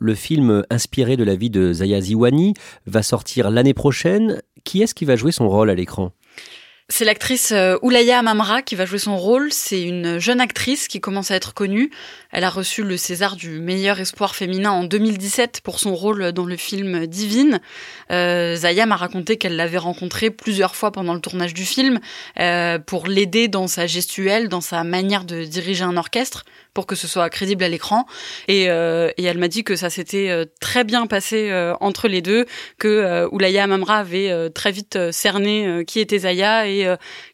Le 0.00 0.14
film 0.14 0.64
inspiré 0.70 1.16
de 1.16 1.24
la 1.24 1.34
vie 1.34 1.50
de 1.50 1.72
Zaya 1.72 2.00
Ziwani, 2.00 2.54
va 2.86 3.02
sortir 3.02 3.50
l'année 3.50 3.74
prochaine. 3.74 4.42
Qui 4.64 4.82
est-ce 4.82 4.94
qui 4.94 5.04
va 5.04 5.16
jouer 5.16 5.32
son 5.32 5.48
rôle 5.48 5.70
à 5.70 5.74
l'écran? 5.74 6.12
C'est 6.92 7.06
l'actrice 7.06 7.52
euh, 7.52 7.78
Oulaya 7.80 8.18
Amamra 8.18 8.60
qui 8.60 8.74
va 8.74 8.84
jouer 8.84 8.98
son 8.98 9.16
rôle. 9.16 9.50
C'est 9.50 9.80
une 9.80 10.18
jeune 10.18 10.42
actrice 10.42 10.88
qui 10.88 11.00
commence 11.00 11.30
à 11.30 11.36
être 11.36 11.54
connue. 11.54 11.90
Elle 12.32 12.44
a 12.44 12.50
reçu 12.50 12.82
le 12.82 12.96
César 12.96 13.36
du 13.36 13.60
meilleur 13.60 14.00
espoir 14.00 14.34
féminin 14.34 14.70
en 14.70 14.84
2017 14.84 15.60
pour 15.62 15.78
son 15.78 15.94
rôle 15.94 16.32
dans 16.32 16.46
le 16.46 16.56
film 16.56 17.06
Divine. 17.06 17.60
Euh, 18.10 18.56
Zaya 18.56 18.86
m'a 18.86 18.96
raconté 18.96 19.36
qu'elle 19.36 19.56
l'avait 19.56 19.78
rencontré 19.78 20.30
plusieurs 20.30 20.74
fois 20.74 20.92
pendant 20.92 21.12
le 21.12 21.20
tournage 21.20 21.52
du 21.52 21.64
film 21.64 22.00
euh, 22.40 22.78
pour 22.78 23.06
l'aider 23.06 23.48
dans 23.48 23.68
sa 23.68 23.86
gestuelle, 23.86 24.48
dans 24.48 24.62
sa 24.62 24.82
manière 24.82 25.24
de 25.24 25.44
diriger 25.44 25.84
un 25.84 25.98
orchestre 25.98 26.44
pour 26.72 26.86
que 26.86 26.94
ce 26.94 27.06
soit 27.06 27.28
crédible 27.28 27.64
à 27.64 27.68
l'écran. 27.68 28.06
Et, 28.48 28.70
euh, 28.70 29.10
elle 29.18 29.38
m'a 29.38 29.48
dit 29.48 29.62
que 29.62 29.76
ça 29.76 29.90
s'était 29.90 30.46
très 30.60 30.84
bien 30.84 31.06
passé 31.06 31.50
entre 31.80 32.08
les 32.08 32.20
deux, 32.20 32.44
que 32.78 33.26
Oulaya 33.30 33.64
Amamra 33.64 33.98
avait 33.98 34.50
très 34.50 34.72
vite 34.72 34.98
cerné 35.10 35.84
qui 35.86 36.00
était 36.00 36.20
Zaya 36.20 36.66
et 36.66 36.81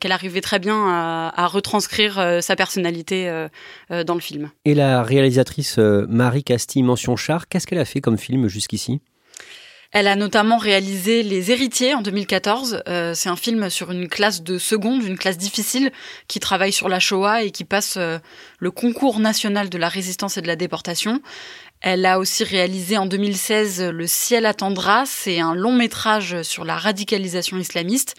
qu'elle 0.00 0.12
arrivait 0.12 0.40
très 0.40 0.58
bien 0.58 0.76
à, 0.88 1.32
à 1.36 1.46
retranscrire 1.46 2.38
sa 2.40 2.56
personnalité 2.56 3.46
dans 3.90 4.14
le 4.14 4.20
film. 4.20 4.50
Et 4.64 4.74
la 4.74 5.02
réalisatrice 5.02 5.78
Marie 5.78 6.44
Castille 6.44 6.82
Mention 6.82 7.16
Char, 7.16 7.48
qu'est-ce 7.48 7.66
qu'elle 7.66 7.78
a 7.78 7.84
fait 7.84 8.00
comme 8.00 8.18
film 8.18 8.48
jusqu'ici? 8.48 9.00
Elle 9.90 10.06
a 10.06 10.16
notamment 10.16 10.58
réalisé 10.58 11.22
Les 11.22 11.50
Héritiers 11.50 11.94
en 11.94 12.02
2014. 12.02 12.82
Euh, 12.88 13.14
c'est 13.14 13.30
un 13.30 13.36
film 13.36 13.70
sur 13.70 13.90
une 13.90 14.06
classe 14.06 14.42
de 14.42 14.58
seconde, 14.58 15.02
une 15.02 15.16
classe 15.16 15.38
difficile, 15.38 15.92
qui 16.26 16.40
travaille 16.40 16.72
sur 16.72 16.90
la 16.90 17.00
Shoah 17.00 17.42
et 17.42 17.50
qui 17.50 17.64
passe 17.64 17.96
euh, 17.96 18.18
le 18.58 18.70
concours 18.70 19.18
national 19.18 19.70
de 19.70 19.78
la 19.78 19.88
résistance 19.88 20.36
et 20.36 20.42
de 20.42 20.46
la 20.46 20.56
déportation. 20.56 21.22
Elle 21.80 22.06
a 22.06 22.18
aussi 22.18 22.42
réalisé 22.42 22.98
en 22.98 23.06
2016 23.06 23.90
Le 23.90 24.06
ciel 24.06 24.46
attendra, 24.46 25.04
c'est 25.06 25.38
un 25.38 25.54
long 25.54 25.72
métrage 25.72 26.42
sur 26.42 26.64
la 26.64 26.76
radicalisation 26.76 27.56
islamiste. 27.56 28.14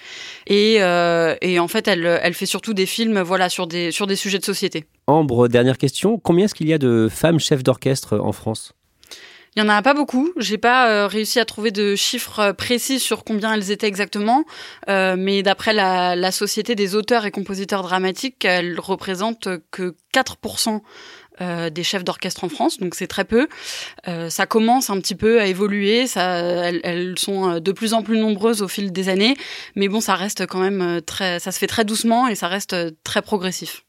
Et, 0.47 0.77
euh, 0.79 1.35
et 1.41 1.59
en 1.59 1.67
fait, 1.67 1.87
elle, 1.87 2.05
elle, 2.05 2.33
fait 2.33 2.45
surtout 2.45 2.73
des 2.73 2.85
films 2.85 3.19
voilà, 3.21 3.49
sur, 3.49 3.67
des, 3.67 3.91
sur 3.91 4.07
des 4.07 4.15
sujets 4.15 4.39
de 4.39 4.45
société. 4.45 4.85
Ambre, 5.07 5.47
dernière 5.47 5.77
question. 5.77 6.17
Combien 6.17 6.45
est-ce 6.45 6.55
qu'il 6.55 6.69
y 6.69 6.73
a 6.73 6.77
de 6.77 7.09
femmes 7.11 7.39
chefs 7.39 7.63
d'orchestre 7.63 8.17
en 8.17 8.31
France? 8.31 8.73
Il 9.55 9.63
y 9.63 9.65
en 9.65 9.69
a 9.69 9.81
pas 9.81 9.93
beaucoup. 9.93 10.31
J'ai 10.37 10.57
pas 10.57 10.89
euh, 10.89 11.07
réussi 11.07 11.39
à 11.39 11.45
trouver 11.45 11.71
de 11.71 11.95
chiffres 11.95 12.51
précis 12.51 12.99
sur 12.99 13.23
combien 13.23 13.53
elles 13.53 13.71
étaient 13.71 13.87
exactement, 13.87 14.45
euh, 14.89 15.15
mais 15.17 15.41
d'après 15.43 15.73
la, 15.73 16.15
la, 16.15 16.31
Société 16.31 16.75
des 16.75 16.95
auteurs 16.95 17.25
et 17.25 17.31
compositeurs 17.31 17.81
dramatiques, 17.81 18.45
elles 18.45 18.79
représentent 18.79 19.49
que 19.71 19.95
4% 20.13 20.81
des 21.39 21.83
chefs 21.83 22.03
d'orchestre 22.03 22.43
en 22.43 22.49
France, 22.49 22.79
donc 22.79 22.95
c'est 22.95 23.07
très 23.07 23.25
peu. 23.25 23.47
ça 24.29 24.45
commence 24.45 24.89
un 24.89 24.99
petit 24.99 25.15
peu 25.15 25.39
à 25.39 25.47
évoluer, 25.47 26.07
ça, 26.07 26.39
elles, 26.39 26.81
elles, 26.83 27.19
sont 27.19 27.59
de 27.59 27.71
plus 27.71 27.93
en 27.93 28.03
plus 28.03 28.17
nombreuses 28.17 28.61
au 28.61 28.67
fil 28.67 28.91
des 28.91 29.09
années, 29.09 29.35
mais 29.75 29.87
bon, 29.87 30.01
ça 30.01 30.15
reste 30.15 30.45
quand 30.45 30.59
même 30.59 31.01
très, 31.05 31.39
ça 31.39 31.51
se 31.51 31.59
fait 31.59 31.67
très 31.67 31.85
doucement 31.85 32.27
et 32.27 32.35
ça 32.35 32.47
reste 32.47 32.75
très 33.03 33.21
progressif. 33.21 33.83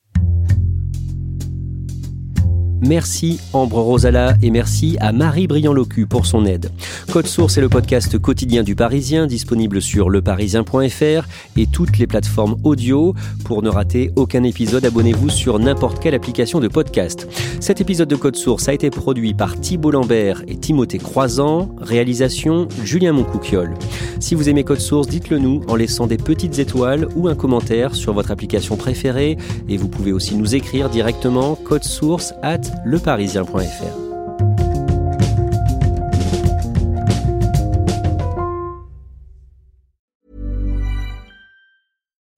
Merci 2.80 3.40
Ambre 3.52 3.80
Rosala 3.80 4.34
et 4.42 4.50
merci 4.50 4.96
à 5.00 5.12
Marie 5.12 5.46
Briand-Locu 5.46 6.06
pour 6.06 6.26
son 6.26 6.46
aide. 6.46 6.70
Code 7.12 7.26
Source 7.26 7.58
est 7.58 7.60
le 7.60 7.68
podcast 7.68 8.18
quotidien 8.18 8.62
du 8.62 8.74
Parisien, 8.74 9.26
disponible 9.26 9.82
sur 9.82 10.08
leparisien.fr 10.08 11.28
et 11.56 11.66
toutes 11.66 11.98
les 11.98 12.06
plateformes 12.06 12.56
audio. 12.64 13.14
Pour 13.44 13.62
ne 13.62 13.68
rater 13.68 14.12
aucun 14.16 14.42
épisode, 14.44 14.84
abonnez-vous 14.84 15.28
sur 15.28 15.58
n'importe 15.58 16.02
quelle 16.02 16.14
application 16.14 16.60
de 16.60 16.68
podcast. 16.68 17.28
Cet 17.60 17.80
épisode 17.80 18.08
de 18.08 18.16
Code 18.16 18.36
Source 18.36 18.68
a 18.68 18.72
été 18.72 18.90
produit 18.90 19.34
par 19.34 19.60
Thibault 19.60 19.90
Lambert 19.90 20.42
et 20.48 20.56
Timothée 20.56 20.98
Croisant, 20.98 21.74
réalisation 21.80 22.68
Julien 22.84 23.12
Moncouquiole. 23.12 23.74
Si 24.20 24.34
vous 24.34 24.48
aimez 24.48 24.64
Code 24.64 24.80
Source, 24.80 25.08
dites-le 25.08 25.38
nous 25.38 25.62
en 25.68 25.76
laissant 25.76 26.06
des 26.06 26.16
petites 26.16 26.58
étoiles 26.58 27.08
ou 27.14 27.28
un 27.28 27.34
commentaire 27.34 27.94
sur 27.94 28.12
votre 28.12 28.30
application 28.30 28.76
préférée 28.76 29.36
et 29.68 29.76
vous 29.76 29.88
pouvez 29.88 30.12
aussi 30.12 30.36
nous 30.36 30.54
écrire 30.54 30.90
directement 30.90 31.54
code 31.54 31.84
source 31.84 32.34
at 32.42 32.60
leparisien.fr. 32.84 34.09